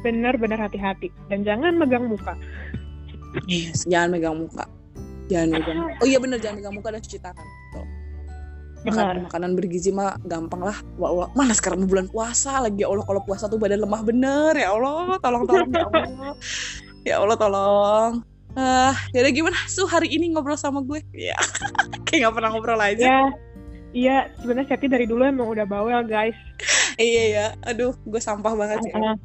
benar-benar 0.05 0.61
hati-hati 0.61 1.09
dan 1.33 1.43
jangan 1.43 1.75
megang 1.75 2.07
muka 2.07 2.37
Yes, 3.45 3.85
jangan 3.85 4.17
megang 4.17 4.37
muka. 4.41 4.65
Jangan 5.29 5.61
megang. 5.61 5.77
Oh 6.01 6.07
iya 6.09 6.19
bener 6.19 6.41
jangan 6.41 6.65
megang 6.65 6.75
muka 6.81 6.89
dan 6.97 7.01
cuci 7.05 7.19
tangan. 7.21 7.47
Tuh. 7.77 7.87
Makanan, 8.79 8.95
Benar. 9.11 9.25
makanan 9.27 9.51
bergizi 9.55 9.91
mah 9.91 10.15
gampang 10.23 10.63
lah. 10.63 10.79
Wah, 10.97 11.11
wah. 11.11 11.29
Mana 11.33 11.51
sekarang 11.51 11.83
mau 11.83 11.91
bulan 11.91 12.07
puasa 12.07 12.59
lagi 12.59 12.83
ya 12.83 12.89
Allah 12.89 13.03
kalau 13.03 13.21
puasa 13.21 13.47
tuh 13.47 13.59
badan 13.59 13.83
lemah 13.83 14.03
bener 14.03 14.55
ya 14.55 14.71
Allah 14.71 15.19
tolong 15.19 15.45
tolong 15.45 15.67
ya 15.69 15.83
Allah 15.85 16.35
ya 17.03 17.15
Allah 17.19 17.37
tolong. 17.37 18.13
Ah, 18.55 18.95
jadi 19.11 19.31
gimana 19.31 19.55
su 19.67 19.83
hari 19.85 20.11
ini 20.11 20.31
ngobrol 20.31 20.55
sama 20.55 20.79
gue? 20.81 20.99
Ya, 21.11 21.35
kayak 22.07 22.19
nggak 22.23 22.35
pernah 22.35 22.51
ngobrol 22.51 22.79
aja. 22.79 23.03
ya 23.03 23.21
iya 23.91 24.17
sebenarnya 24.37 24.69
Seti 24.69 24.87
dari 24.87 25.07
dulu 25.07 25.23
emang 25.23 25.49
udah 25.49 25.65
bawel 25.65 26.05
guys 26.05 26.37
Iya 26.97 27.23
ya, 27.29 27.47
aduh 27.65 27.95
gue 28.01 28.19
sampah 28.19 28.53
banget 28.53 28.83
ya. 28.85 28.95
Ah, 28.95 29.17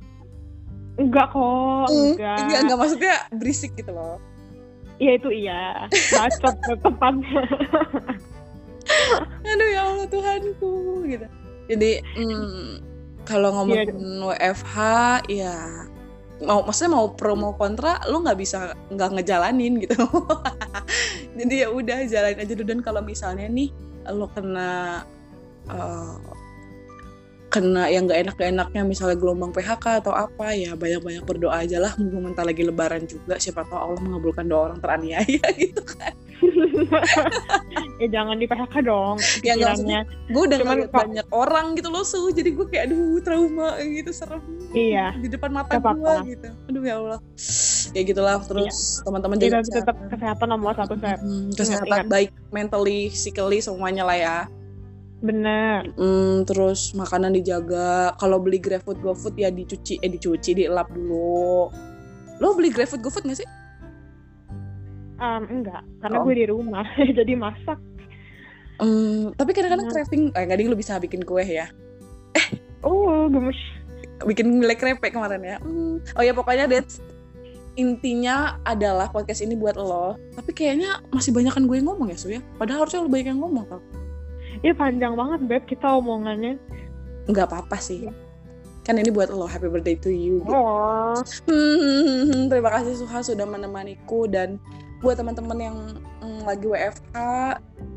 enggak 0.96 1.28
kok 1.30 1.88
Hmm, 1.90 2.14
enggak 2.14 2.38
Enggak, 2.40 2.60
enggak 2.64 2.78
maksudnya 2.78 3.16
berisik 3.34 3.72
gitu 3.74 3.92
loh. 3.92 4.18
iya 4.98 5.18
itu 5.18 5.30
iya 5.30 5.62
bacot 6.12 6.54
tepatnya 6.80 7.42
aduh 9.50 9.70
ya 9.70 9.82
Allah 9.88 10.08
Tuhanku 10.08 10.74
gitu. 11.08 11.28
Jadi 11.70 11.92
mm, 12.20 12.70
kalau 13.24 13.56
ngomongin 13.56 13.96
WFH 14.20 14.76
ya 15.32 15.88
mau 16.44 16.60
maksudnya 16.60 16.92
mau 17.00 17.08
pro 17.16 17.40
mau 17.40 17.56
kontra 17.56 18.04
lu 18.12 18.20
nggak 18.20 18.40
bisa 18.40 18.76
nggak 18.92 19.10
ngejalanin 19.20 19.80
gitu. 19.80 19.96
Jadi 21.40 21.64
ya 21.64 21.68
udah 21.72 22.04
jalanin 22.08 22.44
aja 22.44 22.54
dulu. 22.54 22.68
Dan 22.68 22.80
kalau 22.84 23.00
misalnya 23.00 23.48
nih 23.48 23.72
lo 24.12 24.28
kena 24.28 25.02
eh, 25.72 26.18
kena 27.48 27.86
yang 27.88 28.10
nggak 28.10 28.20
enak 28.28 28.38
enaknya 28.42 28.82
misalnya 28.82 29.16
gelombang 29.16 29.54
PHK 29.54 30.04
atau 30.04 30.12
apa 30.12 30.58
ya 30.58 30.74
banyak 30.74 31.00
banyak 31.00 31.24
berdoa 31.24 31.64
aja 31.64 31.80
lah. 31.80 31.96
Mumpung 31.96 32.34
bentar 32.34 32.44
lagi 32.44 32.66
lebaran 32.66 33.08
juga 33.08 33.40
siapa 33.40 33.64
tahu 33.64 33.80
Allah 33.80 34.02
mengabulkan 34.04 34.46
doa 34.50 34.74
orang 34.74 34.80
teraniaya 34.84 35.44
gitu 35.62 35.86
kan 35.86 36.12
ya 38.02 38.08
jangan 38.12 38.36
di 38.38 38.46
PHK 38.46 38.76
dong 38.84 39.16
Ya, 39.42 39.56
pikirannya 39.56 40.00
gue 40.30 40.42
udah 40.50 40.60
Cuman 40.64 40.78
banyak 40.90 41.28
orang 41.32 41.66
gitu 41.78 41.90
loh 41.90 42.04
su 42.04 42.30
jadi 42.30 42.50
gue 42.54 42.66
kayak 42.68 42.92
aduh 42.92 43.20
trauma 43.22 43.80
gitu 43.80 44.12
serem 44.12 44.42
iya 44.74 45.14
di 45.18 45.28
depan 45.32 45.52
mata 45.54 45.78
gue 45.80 46.14
gitu 46.36 46.50
aduh 46.70 46.84
ya 46.84 46.96
Allah 47.00 47.20
ya 47.94 48.02
gitulah 48.02 48.38
terus 48.44 49.00
teman-teman 49.04 49.38
kita 49.38 49.60
jaga 49.60 49.62
tetap 49.62 49.96
kesehatan. 49.96 50.12
kesehatan 50.12 50.48
nomor 50.50 50.74
satu 50.76 50.96
Sep 50.98 51.18
Hmm, 51.24 51.48
kesehatan 51.54 51.88
ingat. 51.88 52.06
baik 52.10 52.30
mentally 52.50 53.08
physically 53.08 53.60
semuanya 53.62 54.04
lah 54.04 54.18
ya 54.18 54.38
Bener. 55.24 55.88
Hmm, 55.96 56.44
terus 56.44 56.92
makanan 56.92 57.32
dijaga. 57.32 58.12
Kalau 58.20 58.44
beli 58.44 58.60
GrabFood, 58.60 59.00
GoFood 59.00 59.40
ya 59.40 59.48
dicuci, 59.48 59.96
eh 60.04 60.12
dicuci, 60.12 60.52
dielap 60.52 60.92
dulu. 60.92 61.72
Lo 62.44 62.52
beli 62.52 62.68
GrabFood, 62.68 63.00
GoFood 63.00 63.32
gak 63.32 63.40
sih? 63.40 63.48
Um, 65.24 65.44
enggak, 65.48 65.82
karena 66.04 66.18
Oh. 66.20 66.24
gue 66.28 66.36
di 66.36 66.46
rumah, 66.46 66.84
jadi 67.18 67.34
masak. 67.34 67.80
Hmm, 68.76 69.32
tapi 69.34 69.56
kadang-kadang 69.56 69.88
Hmm. 69.88 69.96
craving, 69.96 70.24
eh 70.36 70.44
nggak 70.44 70.58
ding 70.60 70.68
lo 70.68 70.76
bisa 70.76 71.00
bikin 71.00 71.24
kue 71.24 71.40
ya. 71.42 71.72
Oh, 72.84 73.32
gemes. 73.32 73.56
Bikin 74.22 74.60
nilai 74.60 74.76
krepe 74.76 75.08
kemarin 75.08 75.40
ya. 75.40 75.58
Hmm. 75.64 76.04
Oh 76.14 76.24
ya 76.24 76.36
pokoknya 76.36 76.68
that's 76.68 77.00
intinya 77.74 78.60
adalah 78.64 79.08
podcast 79.08 79.40
ini 79.40 79.56
buat 79.56 79.74
lo. 79.74 80.20
Tapi 80.36 80.52
kayaknya 80.52 81.00
masih 81.10 81.32
banyak 81.32 81.56
kan 81.56 81.64
gue 81.64 81.80
yang 81.80 81.88
ngomong 81.88 82.12
ya, 82.12 82.18
Su 82.20 82.28
ya. 82.28 82.44
Padahal 82.60 82.84
harusnya 82.84 83.02
lo 83.02 83.10
banyak 83.10 83.32
yang 83.32 83.40
ngomong 83.40 83.64
tau. 83.66 83.82
Iya 84.60 84.76
panjang 84.76 85.16
banget, 85.16 85.40
Beb, 85.48 85.64
kita 85.66 85.88
omongannya. 85.88 86.60
Nggak 87.26 87.48
apa-apa 87.48 87.80
sih. 87.80 88.12
Kan 88.84 89.00
ini 89.00 89.10
buat 89.10 89.32
lo, 89.32 89.48
happy 89.48 89.72
birthday 89.72 89.96
to 89.96 90.12
you. 90.12 90.44
Oh, 90.44 91.16
Hmm, 91.48 92.52
terima 92.52 92.68
kasih 92.70 93.00
Suha 93.00 93.24
sudah 93.24 93.48
menemaniku 93.48 94.28
dan 94.28 94.60
buat 95.04 95.20
teman-teman 95.20 95.60
yang 95.60 95.78
mm, 96.24 96.48
lagi 96.48 96.64
WFH, 96.64 97.18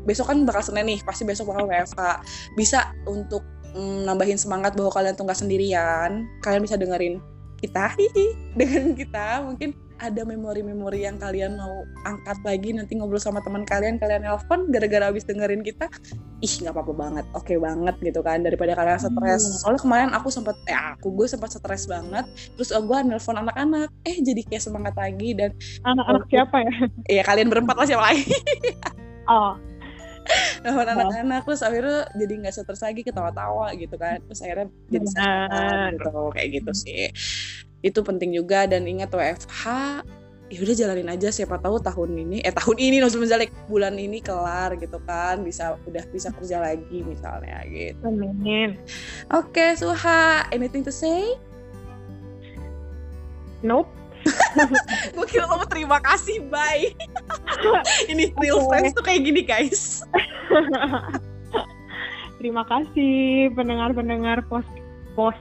besok 0.03 0.27
kan 0.27 0.43
bakal 0.43 0.61
Senin 0.61 0.91
nih, 0.91 0.99
pasti 1.07 1.23
besok 1.23 1.55
bakal 1.55 1.71
WFH. 1.71 2.21
Bisa 2.59 2.91
untuk 3.07 3.41
mm, 3.71 4.03
nambahin 4.03 4.35
semangat 4.35 4.75
bahwa 4.75 4.91
kalian 4.91 5.15
tuh 5.15 5.23
nggak 5.23 5.39
sendirian. 5.39 6.27
Kalian 6.43 6.61
bisa 6.67 6.75
dengerin 6.75 7.23
kita, 7.63 7.95
dengerin 8.59 8.93
kita. 8.93 9.47
Mungkin 9.47 9.86
ada 10.01 10.21
memori-memori 10.25 11.05
yang 11.05 11.17
kalian 11.21 11.57
mau 11.57 11.85
angkat 12.07 12.37
lagi 12.45 12.69
nanti 12.73 12.97
ngobrol 12.97 13.21
sama 13.21 13.43
teman 13.43 13.67
kalian, 13.67 13.97
kalian 14.01 14.25
nelpon 14.25 14.69
gara-gara 14.73 15.09
abis 15.11 15.25
dengerin 15.25 15.61
kita. 15.61 15.89
Ih, 16.41 16.53
nggak 16.61 16.73
apa-apa 16.73 16.93
banget, 16.93 17.25
oke 17.33 17.53
banget 17.57 17.95
gitu 18.01 18.21
kan 18.21 18.45
daripada 18.45 18.77
kalian 18.77 19.01
stres. 19.01 19.41
Hmm. 19.41 19.57
Soalnya 19.65 19.81
kemarin 19.81 20.09
aku 20.13 20.29
sempat, 20.29 20.55
eh 20.69 20.77
aku 20.77 21.13
gue 21.13 21.27
sempat 21.29 21.49
stres 21.53 21.89
banget 21.89 22.25
terus 22.55 22.69
gue 22.71 22.97
nelpon 23.03 23.37
anak-anak 23.37 23.89
eh 24.05 24.17
jadi 24.21 24.41
kayak 24.47 24.63
semangat 24.63 24.95
lagi 24.97 25.33
dan 25.33 25.51
anak-anak 25.83 26.23
siapa 26.29 26.57
ya? 26.61 26.73
ya 27.19 27.23
kalian 27.25 27.49
berempat 27.49 27.75
lah 27.75 27.87
siapa 27.87 28.03
lagi 28.13 28.25
Oh, 29.27 29.59
nelfon 30.67 30.89
anak-anak 30.91 31.41
terus 31.47 31.63
akhirnya 31.63 32.11
jadi 32.11 32.33
nggak 32.43 32.53
stres 32.59 32.83
lagi 32.83 33.01
ketawa-tawa 33.07 33.71
gitu 33.79 33.95
kan. 33.95 34.19
Terus 34.27 34.39
akhirnya 34.43 34.67
jadi 34.91 35.05
semangat 35.07 35.91
gitu 35.95 36.21
kayak 36.35 36.49
gitu 36.59 36.71
sih. 36.75 37.03
Itu 37.79 38.03
penting 38.03 38.35
juga 38.35 38.67
dan 38.67 38.83
ingat 38.83 39.15
WFH 39.15 39.63
ya 40.47 40.63
udah 40.63 40.75
jalanin 40.79 41.11
aja 41.11 41.27
siapa 41.27 41.59
tahu 41.59 41.75
tahun 41.83 42.23
ini 42.23 42.39
eh 42.39 42.55
tahun 42.55 42.79
ini 42.79 43.03
maksudnya 43.03 43.23
misalnya 43.27 43.47
bulan 43.67 43.99
ini 43.99 44.23
kelar 44.23 44.79
gitu 44.79 44.95
kan 45.03 45.43
bisa 45.43 45.75
udah 45.83 46.03
bisa 46.07 46.31
kerja 46.31 46.63
lagi 46.63 47.03
misalnya 47.03 47.67
gitu. 47.67 47.99
Amin. 48.07 48.79
oke 49.27 49.65
Suha 49.75 50.47
anything 50.55 50.87
to 50.87 50.91
say? 50.91 51.35
Nope. 53.59 53.91
gue 55.15 55.25
kira 55.29 55.47
lo 55.47 55.59
mau 55.61 55.69
terima 55.69 55.97
kasih 56.03 56.43
bye 56.47 56.91
ini 58.11 58.31
real 58.39 58.63
friends 58.67 58.93
tuh 58.93 59.03
kayak 59.03 59.23
gini 59.23 59.41
guys 59.43 60.03
Terima 62.37 62.61
kasih 62.69 63.49
pendengar-pendengar 63.57 64.45
pos 64.45 64.61
pos 65.17 65.33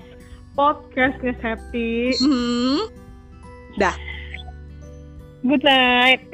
podcastnya 0.56 1.36
Septi. 1.44 2.16
hmm. 2.16 2.88
Good 5.44 5.60
night. 5.60 6.24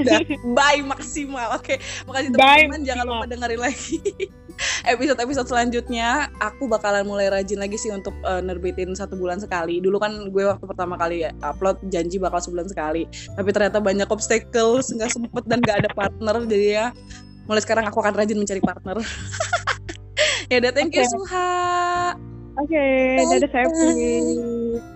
Udah, 0.00 0.24
bye 0.56 0.80
maksimal. 0.80 1.60
Oke, 1.60 1.76
makasih 2.08 2.32
Bye, 2.32 2.64
teman-teman. 2.64 2.80
Jangan 2.88 3.04
lupa 3.04 3.24
dengerin 3.28 3.60
lagi 3.60 4.00
episode-episode 4.86 5.48
selanjutnya. 5.48 6.30
Aku 6.40 6.66
bakalan 6.66 7.06
mulai 7.06 7.28
rajin 7.32 7.60
lagi 7.60 7.76
sih 7.76 7.90
untuk 7.92 8.12
eh, 8.24 8.42
nerbitin 8.42 8.92
satu 8.96 9.16
bulan 9.18 9.40
sekali. 9.40 9.78
Dulu 9.80 9.96
kan 10.00 10.12
gue 10.30 10.44
waktu 10.46 10.64
pertama 10.64 10.94
kali 10.96 11.26
upload 11.44 11.80
janji 11.88 12.16
bakal 12.16 12.40
sebulan 12.40 12.68
sekali. 12.70 13.06
Tapi 13.34 13.50
ternyata 13.52 13.78
banyak 13.82 14.08
obstacles, 14.08 14.92
nggak 14.92 15.10
sempet 15.12 15.44
dan 15.48 15.60
nggak 15.62 15.86
ada 15.86 15.90
partner. 15.92 16.36
Jadi 16.44 16.66
ya, 16.76 16.92
mulai 17.46 17.62
sekarang 17.62 17.84
aku 17.88 17.98
akan 18.00 18.14
rajin 18.16 18.38
mencari 18.38 18.62
partner. 18.62 18.96
ya 20.50 20.56
udah, 20.62 20.72
thank 20.72 20.94
you. 20.94 21.06
Suha. 21.06 22.14
Oke, 22.56 22.84
dadah 23.20 23.50
Septi. 23.52 24.12
Bye. 24.80 24.95